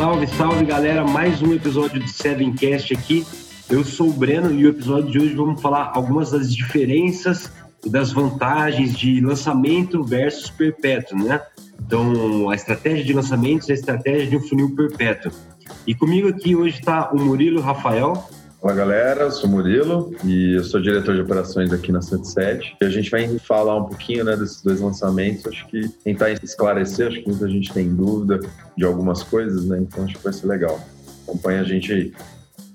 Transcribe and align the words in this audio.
Salve, 0.00 0.26
salve 0.28 0.64
galera, 0.64 1.04
mais 1.06 1.42
um 1.42 1.52
episódio 1.52 2.00
do 2.00 2.08
Sevencast 2.08 2.94
aqui. 2.94 3.26
Eu 3.68 3.84
sou 3.84 4.08
o 4.08 4.12
Breno 4.14 4.50
e 4.50 4.64
o 4.64 4.70
episódio 4.70 5.10
de 5.10 5.18
hoje 5.18 5.34
vamos 5.34 5.60
falar 5.60 5.92
algumas 5.94 6.30
das 6.30 6.54
diferenças 6.54 7.52
e 7.84 7.90
das 7.90 8.10
vantagens 8.10 8.96
de 8.96 9.20
lançamento 9.20 10.02
versus 10.02 10.48
perpétuo, 10.48 11.22
né? 11.22 11.38
Então, 11.78 12.48
a 12.48 12.54
estratégia 12.54 13.04
de 13.04 13.12
lançamentos 13.12 13.68
e 13.68 13.72
a 13.72 13.74
estratégia 13.74 14.26
de 14.26 14.38
um 14.38 14.40
funil 14.40 14.74
perpétuo. 14.74 15.32
E 15.86 15.94
comigo 15.94 16.28
aqui 16.28 16.56
hoje 16.56 16.78
está 16.78 17.10
o 17.12 17.20
Murilo 17.20 17.60
Rafael. 17.60 18.26
Fala 18.60 18.74
galera, 18.74 19.22
eu 19.22 19.30
sou 19.30 19.48
Murilo 19.48 20.14
e 20.22 20.56
eu 20.56 20.62
sou 20.62 20.82
diretor 20.82 21.14
de 21.14 21.22
operações 21.22 21.72
aqui 21.72 21.90
na 21.90 22.02
107. 22.02 22.76
E 22.78 22.84
a 22.84 22.90
gente 22.90 23.10
vai 23.10 23.38
falar 23.38 23.74
um 23.74 23.86
pouquinho 23.86 24.22
né, 24.22 24.36
desses 24.36 24.60
dois 24.60 24.80
lançamentos, 24.80 25.46
acho 25.46 25.66
que 25.68 25.88
tentar 26.04 26.30
esclarecer, 26.32 27.08
acho 27.08 27.22
que 27.22 27.28
muita 27.30 27.48
gente 27.48 27.72
tem 27.72 27.88
dúvida 27.88 28.38
de 28.76 28.84
algumas 28.84 29.22
coisas, 29.22 29.64
né? 29.64 29.78
Então 29.80 30.04
acho 30.04 30.14
que 30.14 30.22
vai 30.22 30.32
ser 30.34 30.46
legal. 30.46 30.78
Acompanha 31.26 31.62
a 31.62 31.64
gente 31.64 31.90
aí. 31.90 32.12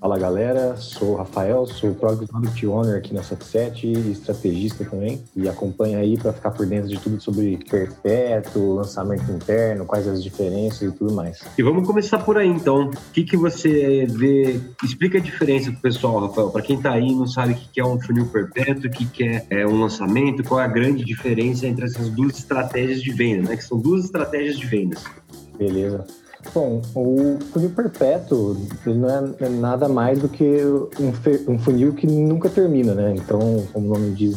Fala 0.06 0.20
galera, 0.20 0.76
sou 0.76 1.14
o 1.14 1.16
Rafael, 1.16 1.66
sou 1.66 1.92
Product 1.92 2.64
Owner 2.64 2.96
aqui 2.96 3.12
na 3.12 3.24
77 3.24 3.88
e 3.88 4.12
estrategista 4.12 4.84
também. 4.84 5.20
E 5.34 5.48
acompanha 5.48 5.98
aí 5.98 6.16
para 6.16 6.32
ficar 6.32 6.52
por 6.52 6.64
dentro 6.64 6.88
de 6.88 6.96
tudo 6.96 7.20
sobre 7.20 7.58
perpétuo, 7.68 8.76
lançamento 8.76 9.28
interno, 9.32 9.84
quais 9.84 10.06
as 10.06 10.22
diferenças 10.22 10.82
e 10.82 10.92
tudo 10.92 11.12
mais. 11.12 11.44
E 11.58 11.62
vamos 11.64 11.84
começar 11.84 12.20
por 12.20 12.38
aí 12.38 12.46
então. 12.46 12.88
O 12.90 13.12
que, 13.12 13.24
que 13.24 13.36
você 13.36 14.06
vê? 14.08 14.60
Explica 14.80 15.18
a 15.18 15.20
diferença 15.20 15.72
pro 15.72 15.80
pessoal, 15.80 16.20
Rafael, 16.20 16.50
para 16.50 16.62
quem 16.62 16.80
tá 16.80 16.92
aí 16.92 17.08
e 17.08 17.14
não 17.16 17.26
sabe 17.26 17.54
o 17.54 17.56
que 17.56 17.80
é 17.80 17.84
um 17.84 18.00
funil 18.00 18.26
perpétuo, 18.26 18.86
o 18.86 18.90
que 18.90 19.24
é, 19.24 19.44
é 19.50 19.66
um 19.66 19.80
lançamento, 19.80 20.44
qual 20.44 20.60
é 20.60 20.66
a 20.66 20.68
grande 20.68 21.04
diferença 21.04 21.66
entre 21.66 21.84
essas 21.84 22.10
duas 22.10 22.38
estratégias 22.38 23.02
de 23.02 23.10
venda, 23.10 23.48
né? 23.48 23.56
Que 23.56 23.64
são 23.64 23.76
duas 23.76 24.04
estratégias 24.04 24.56
de 24.56 24.66
vendas. 24.66 25.02
Beleza. 25.58 26.06
Bom, 26.54 26.80
o 26.94 27.38
funil 27.52 27.70
perpétuo 27.70 28.56
ele 28.86 28.98
não 28.98 29.08
é 29.40 29.48
nada 29.48 29.88
mais 29.88 30.18
do 30.18 30.28
que 30.28 30.64
um, 30.64 31.52
um 31.52 31.58
funil 31.58 31.92
que 31.94 32.06
nunca 32.06 32.48
termina, 32.48 32.94
né? 32.94 33.14
Então, 33.16 33.40
como 33.72 33.86
o 33.86 33.94
nome 33.94 34.12
diz, 34.12 34.36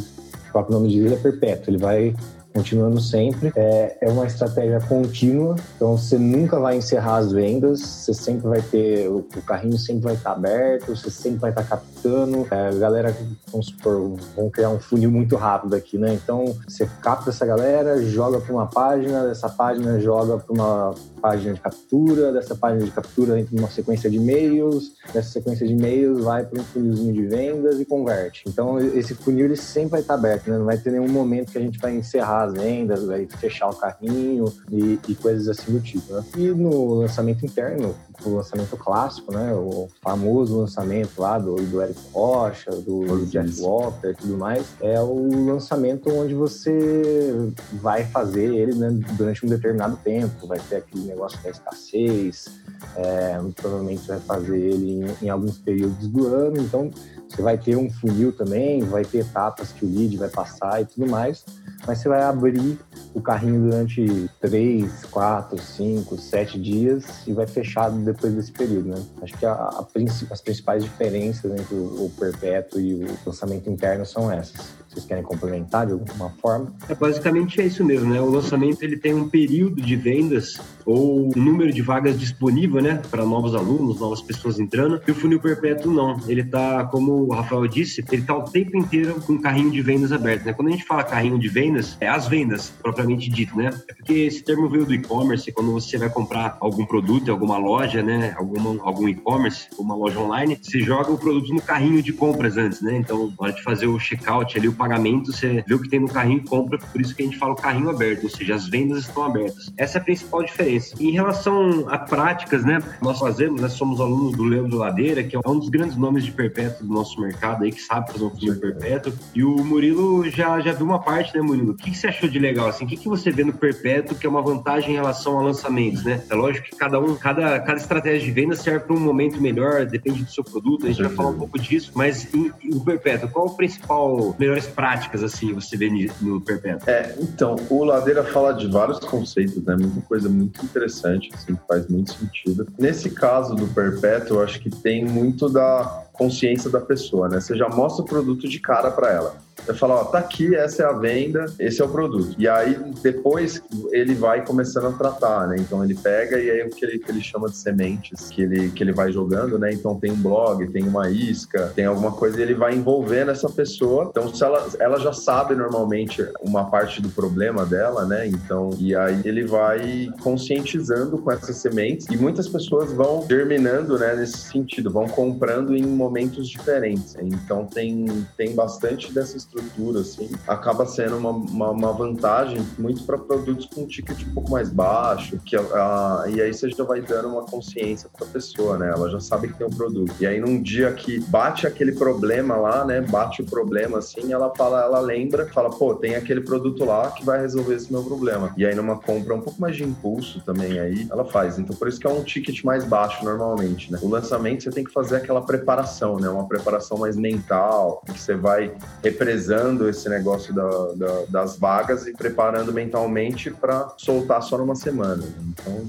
o 0.50 0.52
próprio 0.52 0.78
nome 0.78 0.90
diz, 0.90 1.06
ele 1.06 1.16
é 1.16 1.18
perpétuo. 1.18 1.70
Ele 1.70 1.78
vai 1.78 2.16
continuando 2.54 3.00
sempre. 3.00 3.52
É, 3.56 3.98
é 4.02 4.10
uma 4.10 4.26
estratégia 4.26 4.80
contínua, 4.82 5.56
então 5.76 5.98
você 5.98 6.18
nunca 6.18 6.60
vai 6.60 6.78
encerrar 6.78 7.18
as 7.18 7.32
vendas, 7.32 7.80
você 7.82 8.14
sempre 8.14 8.48
vai 8.48 8.62
ter, 8.62 9.08
o, 9.08 9.18
o 9.20 9.42
carrinho 9.42 9.78
sempre 9.78 10.04
vai 10.04 10.14
estar 10.16 10.32
aberto, 10.32 10.96
você 10.96 11.10
sempre 11.10 11.40
vai 11.40 11.52
estar 11.52 11.64
captando. 11.64 12.48
É, 12.52 12.74
galera, 12.76 13.16
vamos 13.52 13.68
supor, 13.68 14.18
vamos 14.36 14.52
criar 14.52 14.70
um 14.70 14.80
funil 14.80 15.12
muito 15.12 15.36
rápido 15.36 15.76
aqui, 15.76 15.98
né? 15.98 16.14
Então 16.14 16.56
você 16.68 16.90
capta 17.02 17.30
essa 17.30 17.46
galera, 17.46 18.02
joga 18.04 18.40
para 18.40 18.54
uma 18.54 18.68
página, 18.68 19.26
dessa 19.26 19.50
página 19.50 20.00
joga 20.00 20.38
para 20.38 20.54
uma 20.54 20.94
página 21.22 21.54
de 21.54 21.62
captura, 21.62 22.32
dessa 22.32 22.56
página 22.56 22.86
de 22.86 22.92
captura 22.92 23.40
entra 23.40 23.58
uma 23.58 23.70
sequência 23.70 24.10
de 24.10 24.18
e-mails, 24.18 24.94
dessa 25.14 25.30
sequência 25.30 25.68
de 25.68 25.74
e-mails 25.74 26.24
vai 26.24 26.46
para 26.46 26.60
um 26.60 26.64
funilzinho 26.64 27.14
de 27.14 27.26
vendas 27.26 27.80
e 27.80 27.86
converte. 27.86 28.44
Então 28.48 28.80
esse 28.80 29.14
funil 29.14 29.46
ele 29.46 29.56
sempre 29.56 29.92
vai 29.92 30.02
estar 30.02 30.16
aberto, 30.16 30.50
né? 30.50 30.58
Não 30.58 30.66
vai 30.66 30.78
ter 30.78 30.92
nenhum 30.92 31.10
momento 31.10 31.52
que 31.52 31.58
a 31.58 31.62
gente 31.62 31.80
vai 31.80 31.96
encerrar 31.96 32.39
as 32.46 32.54
vendas, 32.54 33.06
vai 33.06 33.26
fechar 33.26 33.70
o 33.70 33.76
carrinho 33.76 34.46
e, 34.72 35.00
e 35.08 35.16
coisas 35.16 35.48
assim 35.48 35.72
do 35.72 35.80
tipo. 35.80 36.14
Né? 36.14 36.24
E 36.38 36.50
no 36.50 36.96
lançamento 36.96 37.46
interno, 37.46 37.96
o 38.26 38.36
lançamento 38.36 38.76
clássico, 38.78 39.32
né? 39.32 39.54
O 39.54 39.88
famoso 40.02 40.60
lançamento 40.60 41.20
lá 41.20 41.38
do, 41.38 41.56
do 41.56 41.82
Eric 41.82 42.00
Rocha, 42.12 42.72
do, 42.72 43.06
do 43.06 43.26
Jeff 43.26 43.62
Walker 43.62 44.10
e 44.10 44.16
tudo 44.16 44.38
mais, 44.38 44.66
é 44.82 45.00
o 45.00 45.46
lançamento 45.46 46.10
onde 46.10 46.34
você 46.34 47.52
vai 47.74 48.06
fazer 48.06 48.54
ele 48.54 48.76
né, 48.76 48.90
durante 49.14 49.46
um 49.46 49.50
determinado 49.50 49.98
tempo, 50.04 50.48
vai 50.48 50.60
ter 50.60 50.78
aquele 50.78 51.06
negócio 51.06 51.42
da 51.42 51.50
escassez, 51.50 52.48
é, 52.96 53.40
provavelmente 53.56 54.08
vai 54.08 54.20
fazer 54.20 54.58
ele 54.58 55.04
em, 55.22 55.26
em 55.26 55.30
alguns 55.30 55.58
períodos 55.58 56.08
do 56.08 56.28
ano, 56.28 56.58
então 56.58 56.92
você 57.30 57.44
vai 57.44 57.58
ter 57.58 57.78
um 57.78 57.90
funil 57.90 58.32
também, 58.32 58.82
vai 58.82 59.06
ter 59.06 59.20
etapas 59.20 59.72
que 59.72 59.86
o 59.86 59.90
lead 59.90 60.18
vai 60.18 60.30
passar 60.30 60.82
e 60.82 60.86
tudo 60.86 61.08
mais, 61.08 61.46
mas 61.86 62.00
você 62.00 62.10
vai 62.10 62.24
abrir 62.24 62.80
o 63.14 63.22
carrinho 63.22 63.70
durante 63.70 64.30
3, 64.42 65.06
4, 65.06 65.58
5, 65.58 66.18
7 66.18 66.60
dias 66.60 67.28
e 67.28 67.34
vai 67.34 67.46
fechar 67.46 67.92
depois 67.92 68.34
desse 68.34 68.52
período, 68.52 68.90
né? 68.90 69.02
Acho 69.22 69.38
que 69.38 69.46
a, 69.46 69.54
a, 69.54 69.86
as 70.32 70.42
principais 70.42 70.84
diferenças 70.84 71.52
entre 71.52 71.76
o, 71.76 72.06
o 72.06 72.12
perpétuo 72.20 72.82
e 72.82 73.06
o 73.06 73.18
lançamento 73.26 73.70
interno 73.70 74.06
são 74.06 74.32
essas. 74.32 74.74
Vocês 74.90 75.06
querem 75.06 75.24
complementar 75.24 75.88
de 75.88 75.94
alguma 75.94 76.30
forma? 76.42 76.74
É 76.90 76.96
basicamente 76.96 77.62
é 77.62 77.66
isso 77.66 77.84
mesmo, 77.86 78.14
né? 78.14 78.20
O 78.20 78.30
lançamento 78.30 78.84
ele 78.84 78.98
tem 78.98 79.14
um 79.14 79.30
período 79.30 79.82
de 79.82 79.96
vendas 79.96 80.56
ou 80.86 81.28
um 81.28 81.32
número 81.36 81.72
de 81.72 81.82
vagas 81.82 82.20
disponível, 82.20 82.82
né, 82.82 83.02
para 83.12 83.24
novos 83.24 83.54
alunos, 83.54 84.00
novas 84.00 84.22
pessoas 84.22 84.60
entrando. 84.60 85.00
E 85.08 85.12
o 85.12 85.16
funil 85.16 85.40
perpétuo 85.40 85.94
não. 85.94 86.20
Ele 86.28 86.44
tá, 86.44 86.84
como 86.86 87.28
o 87.28 87.32
Rafael 87.32 87.68
disse, 87.68 88.04
ele 88.12 88.24
tá 88.24 88.36
o 88.36 88.44
tempo 88.44 88.76
inteiro 88.76 89.22
com 89.22 89.40
carrinho 89.40 89.72
de 89.72 89.82
vendas 89.82 90.12
aberto, 90.12 90.46
né? 90.46 90.54
Quando 90.54 90.70
a 90.70 90.72
gente 90.72 90.86
fala 90.86 91.04
carrinho 91.04 91.38
de 91.38 91.48
vendas, 91.48 91.96
é 92.02 92.08
as 92.08 92.28
vendas 92.28 92.74
propriamente 92.82 93.30
dito, 93.30 93.56
né? 93.56 93.70
É 93.88 93.94
porque 93.94 94.14
esse 94.14 94.44
termo 94.44 94.68
veio 94.68 94.86
do 94.86 94.94
e-commerce, 94.94 95.52
quando 95.52 95.72
você 95.72 95.98
vai 95.98 96.10
comprar 96.10 96.58
algum 96.60 96.86
produto 96.86 97.30
alguma 97.30 97.58
loja, 97.58 98.02
né, 98.02 98.34
alguma, 98.38 98.82
algum 98.84 99.08
e-commerce, 99.08 99.68
uma 99.78 99.96
loja 99.96 100.20
online, 100.20 100.58
você 100.62 100.80
joga 100.80 101.12
o 101.12 101.18
produto 101.18 101.54
no 101.54 101.62
carrinho 101.62 102.02
de 102.02 102.12
compras 102.12 102.58
antes, 102.58 102.82
né? 102.82 102.98
Então, 102.98 103.28
na 103.28 103.48
hora 103.48 103.54
de 103.54 103.64
fazer 103.64 103.88
o 103.88 104.00
checkout 104.00 104.58
ali, 104.58 104.68
o 104.68 104.74
pagamento, 104.80 105.34
você 105.34 105.64
vê 105.68 105.74
o 105.74 105.80
que 105.80 105.90
tem 105.90 106.00
no 106.00 106.08
carrinho 106.08 106.40
e 106.40 106.48
compra, 106.48 106.78
por 106.78 107.02
isso 107.02 107.14
que 107.14 107.22
a 107.22 107.26
gente 107.26 107.38
fala 107.38 107.52
o 107.52 107.56
carrinho 107.56 107.90
aberto, 107.90 108.24
ou 108.24 108.30
seja, 108.30 108.56
as 108.56 108.68
vendas 108.68 109.00
estão 109.00 109.24
abertas. 109.24 109.72
Essa 109.78 109.98
é 109.98 110.02
a 110.02 110.04
principal 110.04 110.42
diferença. 110.42 110.96
Em 111.00 111.12
relação 111.12 111.86
a 111.90 111.98
práticas, 111.98 112.64
né, 112.64 112.82
nós 113.02 113.20
fazemos, 113.20 113.62
nós 113.62 113.74
somos 113.74 114.00
alunos 114.00 114.38
do 114.38 114.44
Leandro 114.44 114.78
Ladeira, 114.78 115.22
que 115.22 115.36
é 115.36 115.40
um 115.46 115.60
dos 115.60 115.70
grandes 115.70 115.98
nomes 115.98 116.24
de 116.24 116.32
perpétuo 116.32 116.88
do 116.88 116.94
nosso 116.94 117.20
mercado 117.20 117.64
aí, 117.64 117.72
que 117.72 117.82
sabe 117.82 118.12
fazer 118.12 118.24
um 118.24 118.30
funil 118.30 118.60
perpétuo, 118.60 119.14
e 119.36 119.44
o 119.44 119.64
Murilo 119.64 120.30
já, 120.30 120.60
já 120.62 120.72
viu 120.72 120.86
uma 120.86 121.00
parte, 121.00 121.36
né, 121.36 121.42
Murilo? 121.42 121.72
O 121.72 121.76
que, 121.76 121.92
que 121.92 121.98
você 121.98 122.08
achou 122.08 122.30
de 122.30 122.40
legal, 122.40 122.70
assim? 122.70 122.86
O 122.86 122.88
que, 122.88 122.96
que 122.96 123.10
você 123.10 123.32
vê 123.32 123.44
no 123.44 123.54
perpétuo 123.54 124.16
que 124.16 124.26
é 124.26 124.30
uma 124.30 124.42
vantagem 124.42 124.92
em 124.92 124.96
relação 124.96 125.38
a 125.38 125.44
lançamentos, 125.44 126.04
né? 126.04 126.24
É 126.30 126.36
lógico 126.36 126.68
que 126.68 126.76
cada 126.76 127.00
um, 127.00 127.16
cada, 127.16 127.60
cada 127.60 127.78
estratégia 127.78 128.26
de 128.26 128.32
venda 128.32 128.56
serve 128.56 128.86
para 128.86 128.96
um 128.96 129.00
momento 129.00 129.42
melhor, 129.42 129.86
depende 129.86 130.24
do 130.24 130.32
seu 130.32 130.44
produto, 130.44 130.86
a 130.86 130.90
gente 130.90 131.02
vai 131.02 131.12
falar 131.12 131.30
um 131.30 131.38
pouco 131.38 131.60
disso, 131.60 131.92
mas 131.96 132.34
em, 132.34 132.52
o 132.74 132.80
perpétuo, 132.80 133.30
qual 133.30 133.48
o 133.48 133.56
principal 133.56 134.36
melhores 134.40 134.69
práticas, 134.70 135.24
assim, 135.24 135.54
você 135.54 135.76
vê 135.78 135.90
no 136.22 136.42
Perpétuo? 136.42 136.90
É, 136.90 137.16
então, 137.20 137.56
o 137.70 137.84
Ladeira 137.84 138.24
fala 138.24 138.54
de 138.54 138.68
vários 138.68 139.00
conceitos, 139.00 139.64
né? 139.64 139.76
Muita 139.76 140.02
coisa 140.02 140.30
muito 140.30 140.64
interessante, 140.64 141.30
assim, 141.34 141.56
que 141.56 141.68
faz 141.68 141.88
muito 141.88 142.14
sentido. 142.14 142.68
Nesse 142.78 143.10
caso 143.10 143.56
do 143.56 143.68
Perpétuo, 143.68 144.38
eu 144.38 144.44
acho 144.44 144.60
que 144.60 144.70
tem 144.70 145.06
muito 145.06 145.50
da 145.50 146.04
consciência 146.14 146.70
da 146.70 146.82
pessoa, 146.82 147.30
né? 147.30 147.40
Você 147.40 147.56
já 147.56 147.70
mostra 147.70 148.04
o 148.04 148.08
produto 148.08 148.48
de 148.48 148.60
cara 148.60 148.92
para 148.92 149.12
ela. 149.12 149.49
Você 149.66 149.74
fala, 149.74 149.96
ó, 149.96 150.04
tá 150.06 150.20
aqui, 150.20 150.56
essa 150.56 150.84
é 150.84 150.86
a 150.86 150.94
venda, 150.94 151.46
esse 151.60 151.82
é 151.82 151.86
o 151.86 151.90
produto. 151.90 152.36
E 152.38 152.48
aí, 152.48 152.76
depois, 153.02 153.62
ele 153.92 154.16
vai 154.16 154.46
começando 154.46 154.88
a 154.88 154.92
tratar, 154.92 155.48
né? 155.48 155.58
Então, 155.60 155.84
ele 155.84 155.96
pega 155.96 156.40
e 156.40 156.50
aí 156.50 156.66
o 156.66 156.70
que 156.70 156.86
ele, 156.86 157.00
que 157.00 157.12
ele 157.12 157.22
chama 157.22 157.50
de 157.50 157.58
sementes, 157.58 158.30
que 158.30 158.42
ele, 158.42 158.70
que 158.72 158.84
ele 158.84 158.94
vai 158.94 159.12
jogando, 159.12 159.60
né? 159.60 159.72
Então, 159.72 160.00
tem 160.00 160.12
um 160.12 160.22
blog, 160.22 160.68
tem 160.72 160.84
uma 160.84 161.10
isca, 161.10 161.72
tem 161.76 161.86
alguma 161.86 162.12
coisa 162.12 162.40
e 162.40 162.42
ele 162.42 162.54
vai 162.54 162.76
envolvendo 162.76 163.32
essa 163.32 163.50
pessoa. 163.50 164.08
Então, 164.10 164.34
se 164.34 164.44
ela, 164.44 164.68
ela 164.80 165.00
já 165.00 165.14
sabe 165.14 165.56
normalmente 165.56 166.26
uma 166.42 166.70
parte 166.70 167.02
do 167.02 167.10
problema 167.10 167.66
dela, 167.66 168.06
né? 168.06 168.28
Então, 168.28 168.70
e 168.80 168.96
aí 168.96 169.22
ele 169.26 169.46
vai 169.46 170.10
conscientizando 170.22 171.18
com 171.18 171.32
essas 171.32 171.58
sementes 171.58 172.08
e 172.08 172.18
muitas 172.18 172.48
pessoas 172.48 172.92
vão 172.92 173.26
germinando, 173.28 173.98
né? 173.98 174.16
Nesse 174.16 174.38
sentido, 174.38 174.92
vão 174.92 175.08
comprando 175.08 175.76
em 175.76 175.86
momentos 175.86 176.48
diferentes. 176.50 177.16
Então, 177.22 177.66
tem, 177.66 178.06
tem 178.38 178.56
bastante 178.56 179.14
dessa 179.14 179.38
estrutura, 179.50 180.02
assim, 180.02 180.30
acaba 180.48 180.86
sendo 180.86 181.18
uma, 181.18 181.32
uma, 181.32 181.72
uma 181.72 181.94
vantagem 181.94 182.66
muito 182.78 183.04
para 183.04 183.18
produtos 183.18 183.68
com 183.74 183.82
um 183.82 183.88
ticket 183.88 184.22
um 184.28 184.34
pouco 184.34 184.52
mais 184.52 184.70
baixo, 184.70 185.40
que 185.44 185.56
a, 185.56 185.62
a, 185.62 186.26
e 186.30 186.40
aí 186.40 186.54
você 186.54 186.70
já 186.70 186.84
vai 186.84 187.02
dando 187.02 187.30
uma 187.30 187.44
consciência 187.44 188.10
para 188.16 188.28
a 188.28 188.30
pessoa, 188.30 188.78
né? 188.78 188.92
Ela 188.96 189.10
já 189.10 189.20
sabe 189.20 189.48
que 189.48 189.58
tem 189.58 189.66
um 189.66 189.72
produto. 189.72 190.14
E 190.20 190.28
aí 190.28 190.40
num 190.40 190.62
dia 190.62 190.92
que 190.94 191.20
bate 191.20 191.66
aquele 191.66 191.94
problema 191.94 192.56
lá, 192.56 192.86
né? 192.86 193.02
Bate 193.02 193.42
o 193.42 193.46
problema 193.46 193.98
assim, 193.98 194.32
ela 194.32 194.54
fala, 194.56 194.84
ela 194.84 195.00
lembra, 195.00 195.48
fala, 195.48 195.70
pô, 195.70 195.96
tem 195.96 196.16
aquele 196.16 196.42
produto 196.42 196.86
lá 196.86 197.10
que 197.12 197.26
vai 197.26 197.42
resolver 197.42 197.76
esse 197.76 197.92
meu 197.92 198.04
problema. 198.04 198.54
E 198.56 198.66
aí 198.66 198.76
numa 198.76 198.98
compra 198.98 199.34
um 199.34 199.42
pouco 199.42 199.60
mais 199.60 199.76
de 199.76 199.84
impulso 199.84 200.42
também 200.42 200.80
aí, 200.80 201.08
ela 201.10 201.26
faz. 201.26 201.58
Então 201.58 201.76
por 201.76 201.88
isso 201.88 202.00
que 202.00 202.06
é 202.06 202.10
um 202.10 202.24
ticket 202.24 202.64
mais 202.64 202.84
baixo 202.84 203.26
normalmente, 203.26 203.92
né? 203.92 203.98
O 204.02 204.08
lançamento 204.08 204.64
você 204.64 204.70
tem 204.70 204.84
que 204.84 204.92
fazer 204.92 205.16
aquela 205.16 205.42
preparação, 205.42 206.18
né? 206.18 206.30
Uma 206.30 206.48
preparação 206.48 206.98
mais 206.98 207.16
mental, 207.16 208.04
que 208.06 208.20
você 208.20 208.36
vai 208.36 208.72
representar 209.04 209.39
revezando 209.40 209.88
esse 209.88 210.10
negócio 210.10 210.54
da, 210.54 210.70
da, 210.96 211.26
das 211.30 211.58
vagas 211.58 212.06
e 212.06 212.14
preparando 212.14 212.74
mentalmente 212.74 213.50
para 213.50 213.94
soltar 213.98 214.44
só 214.44 214.58
numa 214.58 214.76
semana. 214.76 215.24
Então, 215.40 215.88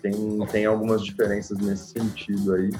tem, 0.00 0.46
tem 0.50 0.66
algumas 0.66 1.04
diferenças 1.04 1.58
nesse 1.58 1.92
sentido 1.92 2.54
aí. 2.54 2.70